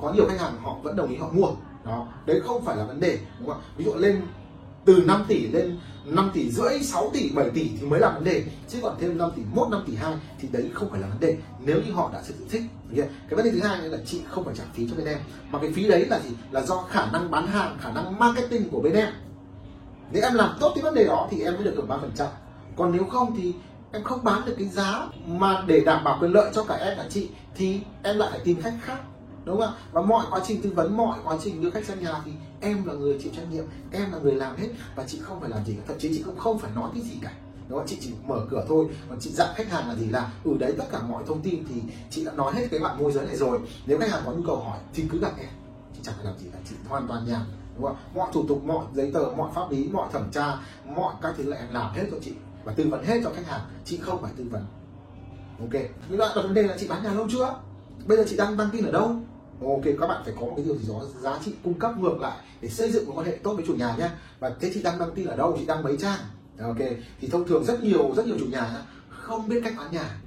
có 0.01 0.13
nhiều 0.13 0.29
khách 0.29 0.41
hàng 0.41 0.53
họ 0.63 0.77
vẫn 0.83 0.97
đồng 0.97 1.11
ý 1.11 1.17
họ 1.17 1.29
mua. 1.33 1.49
Đó, 1.85 2.09
đấy 2.27 2.41
không 2.45 2.65
phải 2.65 2.77
là 2.77 2.85
vấn 2.85 3.01
đề, 3.01 3.19
đúng 3.39 3.49
không 3.49 3.61
ví 3.77 3.85
dụ 3.85 3.95
lên 3.95 4.23
từ 4.85 5.03
5 5.07 5.25
tỷ 5.29 5.47
lên 5.47 5.79
5 6.05 6.31
tỷ 6.35 6.51
rưỡi 6.51 6.79
6 6.83 7.11
tỷ 7.13 7.31
7 7.35 7.51
tỷ 7.51 7.71
thì 7.81 7.87
mới 7.87 8.01
là 8.01 8.11
vấn 8.11 8.25
đề. 8.25 8.45
Chứ 8.69 8.79
còn 8.83 8.97
thêm 9.01 9.19
5 9.19 9.31
tỷ 9.37 9.43
1 9.55 9.69
5 9.71 9.83
tỷ 9.87 9.95
2 9.95 10.15
thì 10.41 10.49
đấy 10.53 10.71
không 10.75 10.91
phải 10.91 11.01
là 11.01 11.09
vấn 11.09 11.21
đề. 11.21 11.37
Nếu 11.65 11.77
như 11.87 11.93
họ 11.93 12.11
đã 12.13 12.23
sử 12.23 12.35
dụng 12.39 12.49
thích 12.49 12.63
cái 13.29 13.37
vấn 13.37 13.45
đề 13.45 13.51
thứ 13.51 13.61
hai 13.61 13.79
là 13.79 13.99
chị 14.07 14.21
không 14.29 14.45
phải 14.45 14.55
trả 14.57 14.65
phí 14.75 14.89
cho 14.89 14.97
bên 14.97 15.07
em. 15.07 15.19
Mà 15.51 15.59
cái 15.59 15.73
phí 15.73 15.89
đấy 15.89 16.07
là 16.07 16.21
gì? 16.21 16.31
Là 16.51 16.63
do 16.63 16.83
khả 16.91 17.11
năng 17.11 17.31
bán 17.31 17.47
hàng, 17.47 17.77
khả 17.81 17.93
năng 17.93 18.19
marketing 18.19 18.69
của 18.71 18.81
bên 18.81 18.93
em. 18.93 19.09
Nếu 20.13 20.23
em 20.23 20.35
làm 20.35 20.57
tốt 20.61 20.73
cái 20.75 20.85
vấn 20.85 20.95
đề 20.95 21.05
đó 21.05 21.29
thì 21.31 21.43
em 21.43 21.55
mới 21.55 21.65
được 21.65 21.73
hưởng 21.77 21.89
ba 21.89 21.99
phần 22.01 22.13
trăm 22.17 22.29
còn 22.79 22.93
nếu 22.93 23.05
không 23.05 23.35
thì 23.37 23.55
em 23.93 24.05
không 24.05 24.25
bán 24.25 24.45
được 24.45 24.55
cái 24.59 24.69
giá 24.69 25.09
mà 25.27 25.65
để 25.67 25.81
đảm 25.81 26.05
bảo 26.05 26.19
quyền 26.21 26.33
lợi 26.33 26.51
cho 26.55 26.65
cả 26.65 26.75
em 26.75 26.99
và 26.99 27.05
chị, 27.11 27.29
thì 27.55 27.81
em 28.03 28.19
lại 28.19 28.29
phải 28.31 28.41
tìm 28.45 28.61
khách 28.63 28.75
khác, 28.83 28.99
đúng 29.45 29.61
không 29.61 29.67
ạ 29.67 29.79
và 29.93 30.03
mọi 30.03 30.27
quá 30.31 30.41
trình 30.47 30.63
tư 30.63 30.73
vấn, 30.75 30.97
mọi 30.97 31.19
quá 31.25 31.37
trình 31.45 31.63
đưa 31.63 31.71
khách 31.71 31.85
sang 31.85 32.03
nhà 32.03 32.15
thì 32.25 32.33
em 32.61 32.85
là 32.85 32.95
người 32.95 33.19
chịu 33.23 33.33
trách 33.37 33.53
nhiệm, 33.53 33.65
em 33.93 34.13
là 34.13 34.19
người 34.19 34.35
làm 34.35 34.57
hết 34.57 34.69
và 34.97 35.05
chị 35.07 35.19
không 35.23 35.41
phải 35.41 35.51
làm 35.51 35.65
gì 35.65 35.75
cả, 35.75 35.83
thậm 35.89 35.99
chí 35.99 36.09
chị 36.15 36.23
cũng 36.23 36.39
không 36.39 36.59
phải 36.59 36.71
nói 36.75 36.91
cái 36.95 37.03
gì 37.03 37.19
cả, 37.23 37.33
đúng 37.69 37.79
không? 37.79 37.89
chị 37.89 37.99
chỉ 38.01 38.11
mở 38.27 38.47
cửa 38.51 38.65
thôi, 38.69 38.87
còn 39.09 39.19
chị 39.21 39.31
dặn 39.31 39.49
khách 39.55 39.71
hàng 39.71 39.89
là 39.89 39.95
gì 39.95 40.07
là 40.07 40.31
ừ 40.45 40.57
đấy, 40.59 40.75
tất 40.79 40.85
cả 40.93 40.99
mọi 41.09 41.23
thông 41.27 41.43
tin 41.43 41.65
thì 41.69 41.83
chị 42.11 42.25
đã 42.25 42.33
nói 42.33 42.53
hết 42.55 42.67
cái 42.71 42.81
bạn 42.81 42.99
môi 42.99 43.13
giới 43.13 43.27
này 43.27 43.37
rồi 43.37 43.59
nếu 43.87 43.99
khách 43.99 44.11
hàng 44.11 44.23
có 44.27 44.33
nhu 44.33 44.43
cầu 44.47 44.57
hỏi 44.57 44.79
thì 44.95 45.05
cứ 45.11 45.19
gặp 45.21 45.33
em, 45.39 45.49
chị 45.95 46.01
chẳng 46.03 46.15
phải 46.17 46.25
làm 46.25 46.39
gì 46.39 46.47
cả, 46.53 46.59
chị 46.69 46.75
hoàn 46.89 47.09
toàn 47.09 47.27
nhàn, 47.27 47.41
đúng 47.77 47.87
không? 47.87 47.97
mọi 48.15 48.31
thủ 48.33 48.45
tục, 48.49 48.65
mọi 48.65 48.87
giấy 48.95 49.11
tờ, 49.15 49.25
mọi 49.37 49.51
pháp 49.55 49.71
lý, 49.71 49.89
mọi 49.93 50.09
thẩm 50.13 50.31
tra, 50.31 50.59
mọi 50.97 51.15
các 51.23 51.35
thứ 51.37 51.45
là 51.45 51.57
em 51.57 51.67
làm 51.73 51.93
hết 51.95 52.05
cho 52.11 52.17
chị 52.25 52.33
và 52.69 52.75
tư 52.75 52.89
vấn 52.89 53.05
hết 53.05 53.21
cho 53.25 53.31
khách 53.37 53.47
hàng, 53.47 53.61
chị 53.85 53.99
không 54.03 54.23
phải 54.23 54.33
tư 54.37 54.45
vấn. 54.51 54.63
Ok 55.61 55.83
nhưng 56.09 56.19
bạn 56.19 56.33
đặt 56.37 56.43
vấn 56.43 56.55
đề 56.55 56.63
là 56.63 56.77
chị 56.81 56.89
bán 56.89 57.03
nhà 57.03 57.15
lâu 57.15 57.27
chưa? 57.31 57.55
Bây 58.07 58.19
giờ 58.19 58.25
chị 58.29 58.37
đang 58.37 58.57
đăng 58.57 58.69
tin 58.73 58.85
ở 58.85 58.93
đâu? 58.93 59.17
Ok, 59.65 59.83
các 60.01 60.07
bạn 60.07 60.23
phải 60.25 60.35
có 60.41 60.47
một 60.47 60.53
cái 60.57 60.65
điều 60.65 60.77
gì 60.77 60.89
đó 60.89 61.03
giá 61.21 61.39
trị 61.45 61.55
cung 61.65 61.75
cấp 61.75 61.93
ngược 61.99 62.21
lại 62.21 62.37
để 62.61 62.69
xây 62.69 62.91
dựng 62.91 63.07
một 63.07 63.13
quan 63.17 63.27
hệ 63.27 63.39
tốt 63.43 63.55
với 63.55 63.65
chủ 63.67 63.75
nhà 63.75 63.95
nhé 63.99 64.11
và 64.41 64.51
thế 64.61 64.71
chị 64.75 64.83
đang 64.83 64.99
đăng 64.99 65.11
tin 65.15 65.27
ở 65.27 65.37
đâu? 65.37 65.57
Chị 65.59 65.67
đăng 65.67 65.83
mấy 65.83 65.97
trang? 65.97 66.19
Ok, 66.61 66.79
thì 67.21 67.29
thông 67.29 67.47
thường 67.47 67.65
rất 67.65 67.83
nhiều 67.83 68.13
rất 68.17 68.27
nhiều 68.27 68.37
chủ 68.39 68.47
nhà 68.47 68.71
không 69.09 69.49
biết 69.49 69.61
cách 69.65 69.75
bán 69.79 69.93
nhà. 69.93 70.21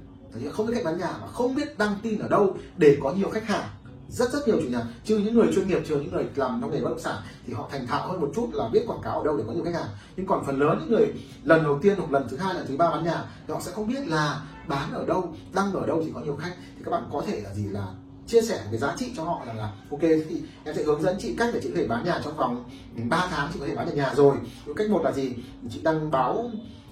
Không 0.52 0.66
biết 0.66 0.72
cách 0.74 0.84
bán 0.84 0.98
nhà 0.98 1.12
mà 1.20 1.26
không 1.26 1.54
biết 1.54 1.78
đăng 1.78 1.94
tin 2.02 2.18
ở 2.18 2.28
đâu 2.28 2.56
để 2.76 2.96
có 3.02 3.12
nhiều 3.12 3.30
khách 3.30 3.46
hàng 3.46 3.68
rất 4.12 4.32
rất 4.32 4.48
nhiều 4.48 4.56
chủ 4.62 4.68
nhà. 4.68 4.82
Trừ 5.04 5.18
những 5.18 5.34
người 5.34 5.46
chuyên 5.54 5.68
nghiệp 5.68 5.82
trừ 5.88 5.96
những 5.96 6.12
người 6.12 6.24
làm 6.34 6.58
trong 6.60 6.70
nghề 6.70 6.80
bất 6.80 6.88
động 6.88 7.00
sản 7.00 7.16
thì 7.46 7.52
họ 7.52 7.68
thành 7.72 7.86
thạo 7.86 8.08
hơn 8.08 8.20
một 8.20 8.32
chút 8.34 8.48
là 8.52 8.68
biết 8.68 8.84
quảng 8.86 9.00
cáo 9.02 9.18
ở 9.18 9.24
đâu 9.24 9.36
để 9.36 9.44
có 9.46 9.52
nhiều 9.52 9.64
khách 9.64 9.74
hàng. 9.74 9.88
Nhưng 10.16 10.26
còn 10.26 10.44
phần 10.46 10.58
lớn 10.58 10.78
những 10.80 10.90
người 10.90 11.06
lần 11.44 11.62
đầu 11.62 11.78
tiên 11.82 11.94
hoặc 11.98 12.12
lần 12.12 12.28
thứ 12.30 12.36
hai, 12.36 12.54
lần 12.54 12.66
thứ 12.66 12.76
ba 12.76 12.90
bán 12.90 13.04
nhà 13.04 13.24
thì 13.46 13.54
họ 13.54 13.60
sẽ 13.60 13.72
không 13.72 13.88
biết 13.88 14.08
là 14.08 14.42
bán 14.68 14.92
ở 14.92 15.06
đâu, 15.06 15.34
đăng 15.52 15.72
ở 15.72 15.86
đâu 15.86 16.02
thì 16.04 16.12
có 16.14 16.20
nhiều 16.20 16.36
khách. 16.36 16.52
Thì 16.76 16.82
các 16.84 16.90
bạn 16.90 17.02
có 17.12 17.22
thể 17.26 17.40
là 17.40 17.54
gì 17.54 17.64
là 17.64 17.86
chia 18.26 18.42
sẻ 18.42 18.56
một 18.56 18.68
cái 18.70 18.80
giá 18.80 18.94
trị 18.98 19.12
cho 19.16 19.24
họ 19.24 19.42
rằng 19.46 19.58
là, 19.58 19.72
ok 19.90 20.00
thì 20.00 20.42
em 20.64 20.74
sẽ 20.74 20.82
hướng 20.82 21.02
dẫn 21.02 21.16
chị 21.20 21.34
cách 21.38 21.50
để 21.54 21.60
chị 21.62 21.68
có 21.68 21.74
thể 21.76 21.86
bán 21.86 22.04
nhà 22.04 22.20
trong 22.24 22.36
vòng 22.36 22.64
ừ, 22.96 23.02
3 23.08 23.28
tháng 23.30 23.50
chị 23.52 23.58
có 23.60 23.66
thể 23.66 23.74
bán 23.74 23.86
được 23.86 23.96
nhà 23.96 24.14
rồi. 24.14 24.36
Cách 24.76 24.90
một 24.90 25.02
là 25.04 25.12
gì? 25.12 25.34
Chị 25.70 25.80
đăng 25.82 26.10
báo 26.10 26.50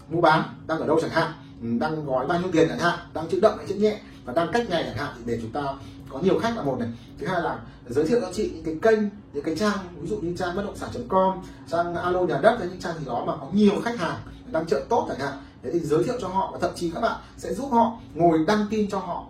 mua 0.08 0.20
bán, 0.20 0.42
đăng 0.66 0.78
ở 0.80 0.86
đâu 0.86 0.98
chẳng 1.00 1.10
hạn 1.10 1.32
ừ, 1.62 1.68
đăng 1.80 2.04
gói 2.04 2.26
bao 2.26 2.40
nhiêu 2.40 2.50
tiền 2.52 2.68
chẳng 2.68 2.78
hạn, 2.78 2.98
đăng 3.14 3.28
chữ 3.28 3.40
đậm 3.40 3.58
hay 3.58 3.66
chữ 3.68 3.74
nhẹ 3.74 4.00
và 4.30 4.44
đang 4.44 4.52
cách 4.52 4.66
ngày 4.70 4.84
chẳng 4.86 4.96
hạn 4.96 5.22
để 5.24 5.38
chúng 5.42 5.50
ta 5.50 5.62
có 6.08 6.18
nhiều 6.18 6.38
khách 6.38 6.56
là 6.56 6.62
một 6.62 6.76
này. 6.78 6.88
Thứ 7.18 7.26
hai 7.26 7.42
là 7.42 7.58
giới 7.88 8.04
thiệu 8.04 8.20
cho 8.20 8.32
chị 8.32 8.50
những 8.54 8.64
cái 8.64 8.76
kênh, 8.82 9.00
những 9.32 9.44
cái 9.44 9.56
trang, 9.56 9.78
ví 10.00 10.08
dụ 10.08 10.16
như 10.16 10.36
trang 10.38 10.56
bất 10.56 10.62
động 10.64 10.76
sản.com 10.76 11.38
trang 11.70 11.94
alo 11.94 12.20
nhà 12.20 12.38
đất 12.42 12.56
hay 12.58 12.68
những 12.68 12.80
trang 12.80 12.98
gì 12.98 13.04
đó 13.06 13.24
mà 13.26 13.36
có 13.36 13.46
nhiều 13.52 13.72
khách 13.84 13.98
hàng 13.98 14.16
đang 14.46 14.66
chợ 14.66 14.82
tốt 14.88 15.06
chẳng 15.08 15.18
hạn. 15.18 15.38
Thế 15.62 15.70
thì 15.72 15.78
giới 15.78 16.04
thiệu 16.04 16.14
cho 16.20 16.28
họ 16.28 16.50
và 16.52 16.58
thậm 16.58 16.70
chí 16.74 16.90
các 16.90 17.00
bạn 17.00 17.20
sẽ 17.36 17.54
giúp 17.54 17.68
họ 17.72 17.98
ngồi 18.14 18.44
đăng 18.46 18.66
tin 18.70 18.90
cho 18.90 18.98
họ 18.98 19.26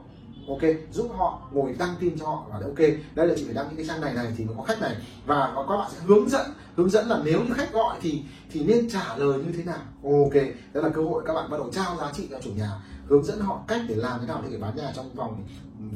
ok, 0.49 0.61
giúp 0.93 1.11
họ 1.17 1.49
ngồi 1.53 1.75
đăng 1.79 1.95
tin 2.01 2.19
cho 2.19 2.27
họ 2.27 2.47
và 2.51 2.61
ok 2.65 2.79
đây 3.15 3.27
là 3.27 3.35
chị 3.37 3.45
phải 3.45 3.55
đăng 3.55 3.67
những 3.69 3.77
cái 3.77 3.87
trang 3.89 4.01
này 4.01 4.15
này 4.15 4.27
thì 4.37 4.45
mới 4.45 4.55
có 4.57 4.63
khách 4.63 4.81
này. 4.81 4.97
Và 5.27 5.53
các 5.69 5.77
bạn 5.77 5.91
sẽ 5.93 5.99
hướng 6.07 6.29
dẫn 6.29 6.47
hướng 6.77 6.91
dẫn 6.91 7.09
là 7.09 7.21
nếu 7.25 7.41
như 7.45 7.55
khách 7.55 7.73
gọi 7.73 7.99
thì 8.01 8.23
thì 8.51 8.65
nên 8.65 8.91
trả 8.91 9.17
lời 9.17 9.39
như 9.39 9.53
thế 9.57 9.65
nào. 9.65 9.83
Ok 10.03 10.43
đó 10.75 10.81
là 10.81 10.89
cơ 10.89 11.03
hội 11.03 11.23
các 11.27 11.35
bạn 11.35 11.51
bắt 11.51 11.57
đầu 11.57 11.71
trao 11.73 11.97
giá 11.97 12.13
trị 12.13 12.29
cho 12.31 12.39
chủ 12.43 12.51
nhà, 12.57 12.71
hướng 13.07 13.25
dẫn 13.25 13.41
họ 13.41 13.61
cách 13.69 13.81
để 13.89 13.95
làm 13.95 14.21
thế 14.21 14.27
nào 14.27 14.45
để 14.51 14.59
bán 14.59 14.77
nhà 14.77 14.93
trong 14.97 15.15
vòng 15.15 15.45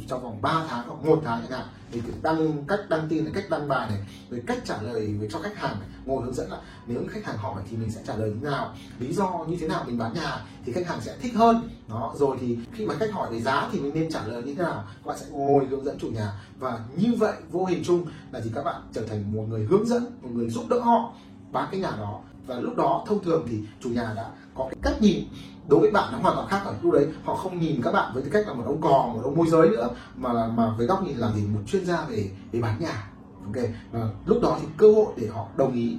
trong 0.09 0.23
vòng 0.23 0.43
3 0.43 0.67
tháng 0.69 0.88
hoặc 0.88 1.05
một 1.05 1.23
tháng 1.25 1.43
chẳng 1.43 1.59
hạn, 1.59 1.69
thì 1.93 2.03
đăng 2.23 2.64
cách 2.69 2.81
đăng 2.88 3.09
tin, 3.09 3.33
cách 3.35 3.45
đăng 3.50 3.69
bài 3.69 3.88
này, 3.91 3.99
rồi 4.31 4.43
cách 4.47 4.59
trả 4.64 4.83
lời 4.83 5.14
với 5.19 5.29
cho 5.33 5.38
khách 5.38 5.57
hàng 5.57 5.76
này. 5.81 5.88
ngồi 6.07 6.25
hướng 6.25 6.35
dẫn 6.35 6.50
là 6.50 6.61
nếu 6.87 7.03
khách 7.09 7.25
hàng 7.25 7.37
hỏi 7.37 7.62
thì 7.71 7.76
mình 7.76 7.91
sẽ 7.91 8.00
trả 8.07 8.17
lời 8.17 8.31
như 8.31 8.49
nào, 8.49 8.75
lý 8.99 9.12
do 9.12 9.45
như 9.49 9.57
thế 9.61 9.69
nào 9.69 9.85
mình 9.87 9.99
bán 9.99 10.14
nhà 10.14 10.41
thì 10.64 10.73
khách 10.73 10.87
hàng 10.87 11.00
sẽ 11.00 11.17
thích 11.21 11.35
hơn. 11.35 11.69
Đó, 11.88 12.14
rồi 12.19 12.37
thì 12.41 12.59
khi 12.73 12.87
mà 12.87 12.95
khách 12.95 13.12
hỏi 13.12 13.33
về 13.33 13.41
giá 13.41 13.69
thì 13.73 13.81
mình 13.81 13.95
nên 13.95 14.11
trả 14.11 14.26
lời 14.26 14.43
như 14.43 14.55
thế 14.55 14.62
nào, 14.62 14.85
các 14.87 15.07
bạn 15.07 15.19
sẽ 15.19 15.26
ngồi 15.31 15.67
hướng 15.67 15.85
dẫn 15.85 15.99
chủ 15.99 16.09
nhà. 16.09 16.33
Và 16.59 16.79
như 16.97 17.14
vậy, 17.19 17.35
vô 17.50 17.64
hình 17.64 17.83
chung 17.85 18.07
là 18.33 18.41
gì 18.41 18.50
các 18.55 18.64
bạn? 18.64 18.83
Trở 18.93 19.07
thành 19.07 19.33
một 19.33 19.43
người 19.49 19.64
hướng 19.64 19.87
dẫn, 19.87 20.05
một 20.23 20.29
người 20.33 20.50
giúp 20.50 20.64
đỡ 20.69 20.81
họ, 20.81 21.12
bán 21.53 21.69
cái 21.71 21.81
nhà 21.81 21.91
đó. 21.99 22.21
Và 22.47 22.61
lúc 22.61 22.76
đó 22.76 23.05
thông 23.07 23.25
thường 23.25 23.47
thì 23.50 23.59
chủ 23.81 23.91
nhà 23.91 24.12
đã 24.17 24.31
có 24.55 24.64
cái 24.71 24.79
cách 24.83 25.03
nhìn 25.03 25.25
đối 25.68 25.80
với 25.80 25.90
bạn 25.90 26.12
nó 26.12 26.18
hoàn 26.18 26.37
toàn 26.37 26.49
khác 26.49 26.62
ở 26.64 26.75
lúc 26.83 26.92
đấy. 26.92 27.06
Họ 27.25 27.35
không 27.35 27.61
nhìn 27.61 27.83
các 27.83 27.92
bạn 27.92 28.14
với 28.14 28.23
tư 28.23 28.30
cách 28.33 28.47
là 28.47 28.54
một 28.54 28.62
ông 28.66 28.80
cò 28.80 29.11
một 29.14 29.21
ông 29.25 29.37
môi 29.37 29.47
giới 29.47 29.68
nữa 29.68 29.88
mà 30.16 30.33
là 30.33 30.47
mà 30.47 30.75
với 30.78 30.87
góc 30.87 31.02
nhìn 31.02 31.16
là 31.16 31.33
gì 31.33 31.42
một 31.47 31.61
chuyên 31.66 31.85
gia 31.85 32.04
về 32.04 32.30
về 32.52 32.61
bán 32.61 32.80
nhà. 32.80 33.11
Ok? 33.44 33.64
Và 33.92 34.09
lúc 34.26 34.42
đó 34.42 34.59
thì 34.61 34.66
cơ 34.76 34.92
hội 34.92 35.12
để 35.16 35.26
họ 35.26 35.47
đồng 35.56 35.75
ý 35.75 35.97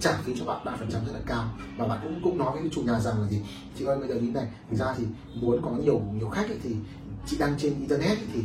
trả 0.00 0.12
phí 0.12 0.34
cho 0.38 0.44
bạn 0.44 0.64
ba 0.64 0.72
phần 0.78 0.88
trăm 0.92 1.04
rất 1.06 1.12
là 1.12 1.20
cao. 1.26 1.44
Và 1.76 1.86
bạn 1.86 1.98
cũng 2.02 2.20
cũng 2.24 2.38
nói 2.38 2.60
với 2.60 2.70
chủ 2.72 2.82
nhà 2.82 3.00
rằng 3.00 3.20
là 3.20 3.28
gì? 3.28 3.42
Chị 3.78 3.84
ơi 3.84 3.98
bây 3.98 4.08
giờ 4.08 4.14
như 4.14 4.30
này 4.30 4.48
thực 4.70 4.76
ra 4.76 4.94
thì 4.98 5.04
muốn 5.34 5.62
có 5.62 5.70
nhiều 5.70 6.00
nhiều 6.18 6.28
khách 6.28 6.48
ấy, 6.48 6.58
thì 6.62 6.76
chị 7.26 7.36
đăng 7.38 7.54
trên 7.58 7.74
internet 7.78 8.18
thì 8.34 8.40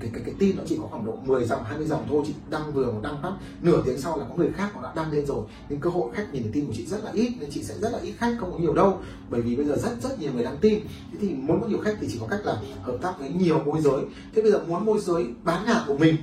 cái 0.00 0.10
cái 0.12 0.22
cái 0.26 0.34
tin 0.38 0.56
nó 0.56 0.62
chỉ 0.66 0.76
có 0.82 0.88
khoảng 0.90 1.06
độ 1.06 1.18
10 1.24 1.44
dòng 1.44 1.64
20 1.64 1.86
dòng 1.86 2.06
thôi, 2.08 2.22
chị 2.26 2.32
đăng 2.50 2.72
vừa 2.72 2.92
một 2.92 3.00
đăng 3.02 3.22
phát, 3.22 3.32
nửa 3.62 3.82
tiếng 3.86 3.98
sau 3.98 4.18
là 4.18 4.24
có 4.28 4.34
người 4.34 4.50
khác 4.56 4.70
họ 4.74 4.82
đã 4.82 4.92
đăng 4.96 5.12
lên 5.12 5.26
rồi. 5.26 5.44
Nên 5.68 5.80
cơ 5.80 5.90
hội 5.90 6.10
khách 6.14 6.34
nhìn 6.34 6.42
thấy 6.42 6.52
tin 6.52 6.66
của 6.66 6.72
chị 6.76 6.86
rất 6.86 7.04
là 7.04 7.10
ít, 7.14 7.32
nên 7.40 7.50
chị 7.50 7.62
sẽ 7.62 7.74
rất 7.78 7.92
là 7.92 7.98
ít 7.98 8.12
khách, 8.18 8.36
không 8.40 8.52
có 8.52 8.58
nhiều 8.58 8.74
đâu. 8.74 9.00
Bởi 9.30 9.40
vì 9.40 9.56
bây 9.56 9.66
giờ 9.66 9.76
rất 9.76 10.02
rất 10.02 10.20
nhiều 10.20 10.32
người 10.32 10.44
đăng 10.44 10.58
tin. 10.60 10.80
Thế 11.12 11.18
thì 11.20 11.28
muốn 11.28 11.60
có 11.60 11.68
nhiều 11.68 11.78
khách 11.78 11.96
thì 12.00 12.08
chỉ 12.12 12.18
có 12.20 12.26
cách 12.26 12.40
là 12.44 12.60
hợp 12.82 12.98
tác 13.02 13.18
với 13.18 13.28
nhiều 13.28 13.62
môi 13.64 13.80
giới. 13.80 14.00
Thế 14.34 14.42
bây 14.42 14.52
giờ 14.52 14.64
muốn 14.68 14.86
môi 14.86 15.00
giới 15.00 15.24
bán 15.44 15.66
nhà 15.66 15.84
của 15.86 15.96
mình 15.98 16.16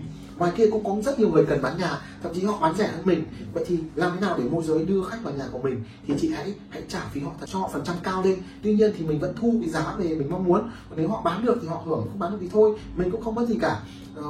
ngoài 0.44 0.54
kia 0.58 0.68
cũng 0.72 0.84
có 0.84 0.98
rất 1.02 1.20
nhiều 1.20 1.30
người 1.30 1.46
cần 1.46 1.62
bán 1.62 1.78
nhà, 1.78 2.00
thậm 2.24 2.34
chí 2.36 2.44
họ 2.44 2.60
bán 2.62 2.76
rẻ 2.78 2.88
hơn 2.88 3.06
mình. 3.06 3.24
Vậy 3.54 3.66
thì 3.68 3.78
làm 3.96 4.12
thế 4.14 4.20
nào 4.20 4.38
để 4.38 4.44
môi 4.50 4.64
giới 4.64 4.86
đưa 4.86 5.04
khách 5.04 5.24
vào 5.24 5.34
nhà 5.34 5.46
của 5.52 5.60
mình? 5.60 5.84
Thì 6.08 6.14
chị 6.22 6.30
hãy 6.30 6.54
hãy 6.70 6.84
trả 6.88 7.00
phí 7.12 7.22
họ 7.22 7.32
cho 7.46 7.60
họ 7.60 7.70
phần 7.74 7.84
trăm 7.86 7.96
cao 8.04 8.24
lên. 8.24 8.40
Tuy 8.64 8.76
nhiên 8.76 8.92
thì 8.98 9.06
mình 9.06 9.20
vẫn 9.20 9.34
thu 9.42 9.56
cái 9.62 9.70
giá 9.70 9.96
về 9.98 10.16
mình 10.16 10.30
mong 10.30 10.44
muốn. 10.44 10.62
Còn 10.90 10.98
nếu 10.98 11.10
họ 11.10 11.22
bán 11.26 11.46
được 11.46 11.58
thì 11.62 11.68
họ 11.68 11.82
hưởng, 11.86 12.02
không 12.10 12.20
bán 12.20 12.32
được 12.32 12.38
thì 12.42 12.50
thôi. 12.52 12.80
Mình 12.96 13.12
cũng 13.12 13.22
không 13.22 13.36
mất 13.36 13.46
gì 13.48 13.56
cả. 13.62 13.80
Ờ, 14.16 14.24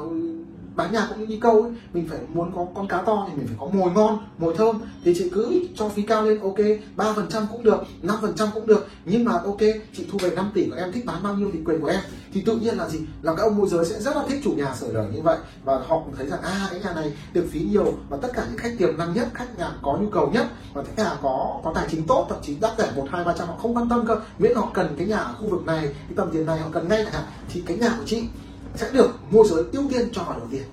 bán 0.75 0.91
nhà 0.91 1.05
cũng 1.09 1.19
như 1.19 1.25
đi 1.25 1.39
câu 1.39 1.61
ấy, 1.61 1.71
mình 1.93 2.07
phải 2.09 2.19
muốn 2.33 2.51
có 2.55 2.65
con 2.75 2.87
cá 2.87 3.01
to 3.01 3.27
thì 3.29 3.37
mình 3.37 3.47
phải 3.47 3.55
có 3.59 3.67
mồi 3.73 3.91
ngon 3.91 4.17
mồi 4.37 4.55
thơm. 4.57 4.81
Thì 5.03 5.13
chị 5.17 5.29
cứ 5.33 5.61
cho 5.75 5.89
phí 5.89 6.01
cao 6.01 6.23
lên 6.23 6.39
ok 6.39 6.55
ba 6.95 7.13
phần 7.13 7.27
trăm 7.29 7.47
cũng 7.51 7.63
được 7.63 7.83
năm 8.01 8.17
phần 8.21 8.33
trăm 8.35 8.47
cũng 8.53 8.67
được. 8.67 8.87
Nhưng 9.05 9.25
mà 9.25 9.31
ok 9.31 9.61
chị 9.93 10.07
thu 10.11 10.17
về 10.21 10.29
5 10.29 10.51
tỷ 10.53 10.69
của 10.69 10.75
em 10.75 10.91
thích 10.91 11.05
bán 11.05 11.23
bao 11.23 11.35
nhiêu 11.35 11.49
thì 11.53 11.59
quyền 11.65 11.81
của 11.81 11.87
em. 11.87 11.99
Thì 12.33 12.41
tự 12.41 12.57
nhiên 12.57 12.77
là 12.77 12.89
gì? 12.89 12.99
Là 13.21 13.35
các 13.35 13.43
ông 13.43 13.57
môi 13.57 13.67
giới 13.67 13.85
sẽ 13.85 13.99
rất 13.99 14.15
là 14.15 14.23
thích 14.27 14.41
chủ 14.43 14.51
nhà 14.51 14.75
sở 14.75 14.87
đời 14.93 15.05
như 15.13 15.21
vậy. 15.21 15.37
Và 15.63 15.79
họ 15.87 15.99
cũng 15.99 16.15
thấy 16.17 16.27
rằng 16.27 16.41
à 16.41 16.67
cái 16.71 16.79
nhà 16.79 16.93
này 16.93 17.13
được 17.33 17.47
phí 17.51 17.59
nhiều 17.59 17.93
và 18.09 18.17
tất 18.21 18.29
cả 18.33 18.45
những 18.49 18.57
khách 18.57 18.75
tiềm 18.77 18.97
năng 18.97 19.13
nhất 19.13 19.27
khách 19.33 19.59
nhà 19.59 19.71
có 19.81 19.97
nhu 20.01 20.09
cầu 20.09 20.31
nhất 20.33 20.47
và 20.73 20.83
khách 20.83 21.03
nhà 21.03 21.15
có 21.21 21.59
có 21.63 21.71
tài 21.75 21.87
chính 21.91 22.07
tốt 22.07 22.25
thậm 22.29 22.37
chí 22.43 22.55
đắt 22.61 22.71
rẻ 22.77 22.91
một 22.95 23.07
hai 23.11 23.23
ba 23.23 23.33
trăm 23.37 23.47
họ 23.47 23.55
không 23.61 23.77
quan 23.77 23.89
tâm 23.89 24.05
cơ. 24.07 24.19
Miễn 24.39 24.55
họ 24.55 24.71
cần 24.73 24.95
cái 24.97 25.07
nhà 25.07 25.17
ở 25.17 25.33
khu 25.39 25.49
vực 25.49 25.65
này 25.65 25.81
cái 25.81 26.13
tầm 26.15 26.29
tiền 26.31 26.45
này 26.45 26.59
họ 26.59 26.67
cần 26.71 26.87
ngay 26.87 27.03
chẳng 27.03 27.13
hạn. 27.13 27.23
Thì 27.49 27.63
cái 27.65 27.77
nhà 27.77 27.95
của 27.97 28.03
chị 28.05 28.23
sẽ 28.75 28.91
được 28.91 29.09
môi 29.31 29.47
giới 29.49 29.63
ưu 29.71 29.83
tiên 29.89 30.09
cho 30.11 30.21
họ 30.21 30.33
đầu 30.37 30.47
tiên 30.51 30.63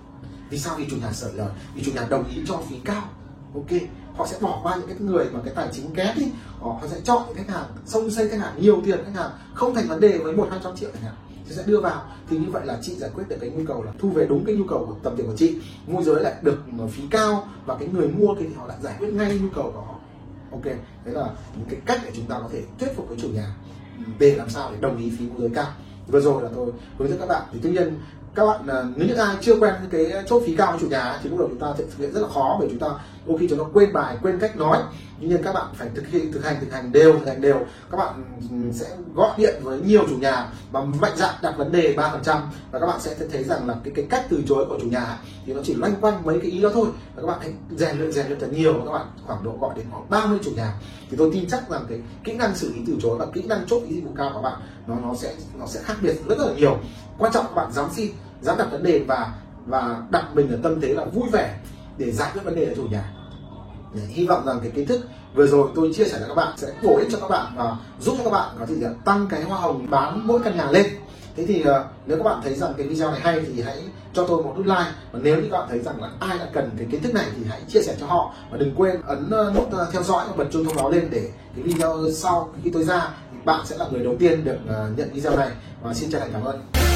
vì 0.51 0.59
sao? 0.59 0.77
Vì 0.77 0.87
chủ 0.91 0.97
nhà 0.97 1.13
sở 1.13 1.31
lời, 1.35 1.49
vì 1.75 1.83
chủ 1.85 1.93
nhà 1.95 2.07
đồng 2.11 2.29
ý 2.29 2.43
cho 2.47 2.57
phí 2.69 2.77
cao. 2.85 3.03
Ok, 3.55 3.81
họ 4.17 4.27
sẽ 4.27 4.39
bỏ 4.41 4.61
qua 4.63 4.77
những 4.77 4.87
cái 4.87 4.97
người 5.01 5.27
mà 5.33 5.41
cái 5.45 5.55
tài 5.55 5.69
chính 5.73 5.95
kém 5.95 6.17
đi. 6.17 6.27
Họ 6.61 6.81
sẽ 6.91 7.01
chọn 7.05 7.23
những 7.27 7.37
khách 7.37 7.55
hàng 7.55 7.65
sông 7.87 8.11
xây 8.11 8.29
khách 8.29 8.41
hàng, 8.41 8.55
nhiều 8.61 8.81
tiền 8.85 9.05
khách 9.05 9.21
hàng, 9.21 9.31
không 9.55 9.75
thành 9.75 9.89
vấn 9.89 10.01
đề 10.01 10.19
với 10.19 10.37
một, 10.37 10.47
hai 10.51 10.61
trăm 10.65 10.77
triệu 10.77 10.91
chẳng 10.93 11.03
hạn 11.03 11.15
thì 11.49 11.55
sẽ 11.57 11.63
đưa 11.67 11.81
vào. 11.81 12.05
Thì 12.31 12.39
như 12.39 12.51
vậy 12.51 12.67
là 12.67 12.79
chị 12.83 12.95
giải 12.95 13.11
quyết 13.15 13.25
được 13.29 13.37
cái 13.41 13.51
nhu 13.51 13.65
cầu 13.69 13.83
là 13.83 13.93
thu 13.99 14.09
về 14.09 14.27
đúng 14.27 14.45
cái 14.45 14.55
nhu 14.57 14.65
cầu 14.69 14.87
của 14.87 14.95
tầm 15.03 15.17
tiền 15.17 15.27
của 15.27 15.37
chị. 15.37 15.59
Môi 15.87 16.05
giới 16.05 16.23
lại 16.23 16.35
được 16.43 16.59
phí 16.93 17.03
cao 17.11 17.49
và 17.67 17.77
cái 17.79 17.89
người 17.89 18.09
mua 18.09 18.35
thì 18.39 18.47
họ 18.57 18.67
lại 18.67 18.77
giải 18.83 18.95
quyết 18.99 19.13
ngay 19.13 19.39
nhu 19.39 19.49
cầu 19.55 19.73
của 19.75 19.81
họ. 19.81 19.95
Ok 20.51 20.65
đấy 21.05 21.15
là 21.15 21.31
những 21.57 21.69
cái 21.71 21.81
cách 21.87 22.01
để 22.05 22.11
chúng 22.15 22.27
ta 22.27 22.39
có 22.39 22.49
thể 22.53 22.63
thuyết 22.79 22.97
phục 22.97 23.09
với 23.09 23.19
chủ 23.21 23.29
nhà. 23.29 23.55
Để 24.19 24.35
làm 24.35 24.51
sao 24.51 24.71
để 24.73 24.79
đồng 24.81 24.99
ý 24.99 25.13
phí 25.19 25.29
môi 25.29 25.41
giới 25.41 25.51
cao 25.55 25.73
vừa 26.07 26.21
rồi 26.21 26.43
là 26.43 26.49
tôi 26.57 26.67
hướng 26.99 27.09
dẫn 27.09 27.19
các 27.19 27.29
bạn. 27.29 27.43
Thì 27.53 27.59
tuy 27.63 27.71
nhiên, 27.71 28.01
các 28.35 28.47
bạn 28.47 28.67
à, 28.67 28.85
nếu 28.97 29.09
những 29.09 29.17
ai 29.17 29.37
chưa 29.41 29.59
quen 29.59 29.75
cái 29.91 30.13
chốt 30.27 30.43
phí 30.47 30.57
cao 30.57 30.73
của 30.73 30.79
chủ 30.81 30.87
nhà 30.89 31.21
thì 31.23 31.31
lúc 31.31 31.39
đầu 31.39 31.49
chúng 31.49 31.59
ta 31.59 31.75
sẽ 31.79 31.85
thực 31.85 31.99
hiện 31.99 32.13
rất 32.13 32.21
là 32.21 32.29
khó, 32.29 32.57
bởi 32.61 32.69
chúng 32.71 32.79
ta 32.79 32.89
đôi 33.27 33.39
khi 33.39 33.49
chúng 33.49 33.59
ta 33.59 33.65
quên 33.73 33.93
bài, 33.93 34.17
quên 34.23 34.39
cách 34.39 34.57
nói 34.57 34.79
nhưng 35.21 35.43
các 35.43 35.53
bạn 35.53 35.67
phải 35.75 35.89
thực 35.95 36.09
hiện, 36.09 36.33
thực 36.33 36.45
hành 36.45 36.57
thực 36.61 36.73
hành 36.73 36.93
đều, 36.93 37.13
thực 37.13 37.27
hành 37.27 37.41
đều. 37.41 37.59
Các 37.91 37.97
bạn 37.97 38.25
sẽ 38.73 38.87
gọi 39.15 39.31
điện 39.37 39.55
với 39.63 39.81
nhiều 39.81 40.05
chủ 40.09 40.17
nhà 40.17 40.47
và 40.73 40.85
mạnh 40.85 41.17
dạn 41.17 41.35
đặt 41.43 41.55
vấn 41.57 41.73
đề 41.73 41.95
ba 41.97 42.11
phần 42.11 42.23
trăm. 42.23 42.39
Và 42.71 42.79
các 42.79 42.87
bạn 42.87 43.01
sẽ 43.01 43.15
thấy 43.33 43.45
rằng 43.45 43.69
là 43.69 43.75
cái 43.85 43.93
cái 43.97 44.07
cách 44.11 44.27
từ 44.31 44.43
chối 44.49 44.67
của 44.69 44.79
chủ 44.81 44.87
nhà 44.87 45.19
thì 45.47 45.55
nó 45.55 45.61
chỉ 45.65 45.75
loanh 45.75 45.95
quanh 46.01 46.23
mấy 46.25 46.41
cái 46.41 46.51
ý 46.51 46.63
đó 46.63 46.71
thôi. 46.75 46.89
Và 47.15 47.23
các 47.23 47.27
bạn 47.27 47.39
hãy 47.41 47.53
rèn 47.77 47.99
luyện 47.99 48.13
rèn 48.13 48.27
luyện 48.27 48.41
thật 48.41 48.53
nhiều. 48.53 48.83
Các 48.85 48.93
bạn 48.93 49.07
khoảng 49.27 49.45
độ 49.45 49.57
gọi 49.61 49.75
đến 49.77 49.87
khoảng 49.91 50.11
30 50.11 50.39
chủ 50.43 50.51
nhà. 50.51 50.75
Thì 51.11 51.17
tôi 51.17 51.31
tin 51.33 51.49
chắc 51.49 51.71
rằng 51.71 51.85
cái 51.89 52.01
kỹ 52.25 52.33
năng 52.33 52.55
xử 52.55 52.73
lý 52.73 52.81
từ 52.87 52.97
chối 53.03 53.17
và 53.19 53.27
kỹ 53.27 53.43
năng 53.43 53.67
chốt 53.67 53.83
ý 53.89 53.95
dịch 53.95 54.05
vụ 54.05 54.11
cao 54.17 54.31
của 54.35 54.43
bạn, 54.43 54.61
nó 54.87 54.95
nó 55.03 55.15
sẽ 55.15 55.35
nó 55.59 55.67
sẽ 55.67 55.81
khác 55.83 55.97
biệt 56.03 56.15
rất 56.29 56.39
là 56.39 56.53
nhiều. 56.57 56.79
Quan 57.19 57.33
trọng 57.33 57.45
các 57.45 57.55
bạn 57.55 57.73
dám 57.73 57.89
xin, 57.93 58.11
dám 58.43 58.59
đặt 58.59 58.69
vấn 58.71 58.83
đề 58.83 58.99
và 58.99 59.33
và 59.67 60.03
đặt 60.11 60.25
mình 60.35 60.51
ở 60.51 60.59
tâm 60.63 60.81
thế 60.81 60.95
là 60.95 61.05
vui 61.05 61.29
vẻ 61.33 61.59
để 61.99 62.13
giải 62.13 62.31
quyết 62.33 62.43
vấn 62.45 62.55
đề 62.55 62.65
ở 62.65 62.75
chủ 62.75 62.83
nhà 62.83 63.13
để 63.95 64.03
hy 64.09 64.27
vọng 64.27 64.47
rằng 64.47 64.59
cái 64.63 64.71
kiến 64.71 64.87
thức 64.87 65.01
vừa 65.35 65.47
rồi 65.47 65.69
tôi 65.75 65.93
chia 65.95 66.05
sẻ 66.05 66.19
cho 66.21 66.29
các 66.29 66.35
bạn 66.35 66.53
sẽ 66.57 66.69
bổ 66.83 66.97
ích 66.97 67.09
cho 67.13 67.19
các 67.19 67.31
bạn 67.31 67.53
và 67.57 67.77
giúp 68.01 68.15
cho 68.19 68.25
các 68.25 68.31
bạn 68.31 68.57
có 68.59 68.67
thể 68.67 68.75
tăng 69.05 69.27
cái 69.31 69.43
hoa 69.43 69.59
hồng 69.59 69.87
bán 69.91 70.27
mỗi 70.27 70.41
căn 70.45 70.57
nhà 70.57 70.71
lên. 70.71 70.87
Thế 71.37 71.47
thì 71.47 71.61
uh, 71.61 71.87
nếu 72.07 72.17
các 72.17 72.25
bạn 72.25 72.41
thấy 72.43 72.55
rằng 72.55 72.73
cái 72.77 72.87
video 72.87 73.11
này 73.11 73.21
hay 73.21 73.41
thì 73.41 73.63
hãy 73.63 73.83
cho 74.13 74.25
tôi 74.27 74.43
một 74.43 74.55
nút 74.57 74.67
like 74.67 74.93
và 75.13 75.19
nếu 75.23 75.37
như 75.37 75.49
các 75.51 75.59
bạn 75.59 75.69
thấy 75.71 75.79
rằng 75.79 76.03
là 76.03 76.11
ai 76.21 76.39
đã 76.39 76.49
cần 76.53 76.71
cái 76.79 76.87
kiến 76.91 77.03
thức 77.03 77.15
này 77.15 77.27
thì 77.37 77.43
hãy 77.49 77.61
chia 77.69 77.81
sẻ 77.83 77.97
cho 78.01 78.07
họ 78.07 78.35
và 78.51 78.59
đừng 78.59 78.75
quên 78.77 79.01
ấn 79.07 79.31
ờ, 79.31 79.53
nút 79.55 79.73
ờ, 79.73 79.89
theo 79.93 80.03
dõi 80.03 80.25
và 80.29 80.37
bật 80.37 80.47
chuông 80.53 80.65
thông 80.65 80.77
báo 80.77 80.91
lên 80.91 81.09
để 81.11 81.31
cái 81.57 81.65
video 81.65 82.11
sau 82.15 82.53
khi 82.65 82.71
tôi 82.71 82.85
ra 82.85 83.11
thì 83.33 83.39
bạn 83.45 83.67
sẽ 83.67 83.77
là 83.77 83.87
người 83.93 84.05
đầu 84.05 84.15
tiên 84.19 84.45
được 84.45 84.59
uh, 84.65 84.99
nhận 84.99 85.11
video 85.13 85.37
này. 85.37 85.51
Và 85.83 85.95
xin 85.95 86.11
chân 86.11 86.21
thành 86.21 86.31
cảm 86.33 86.45
ơn. 86.45 86.90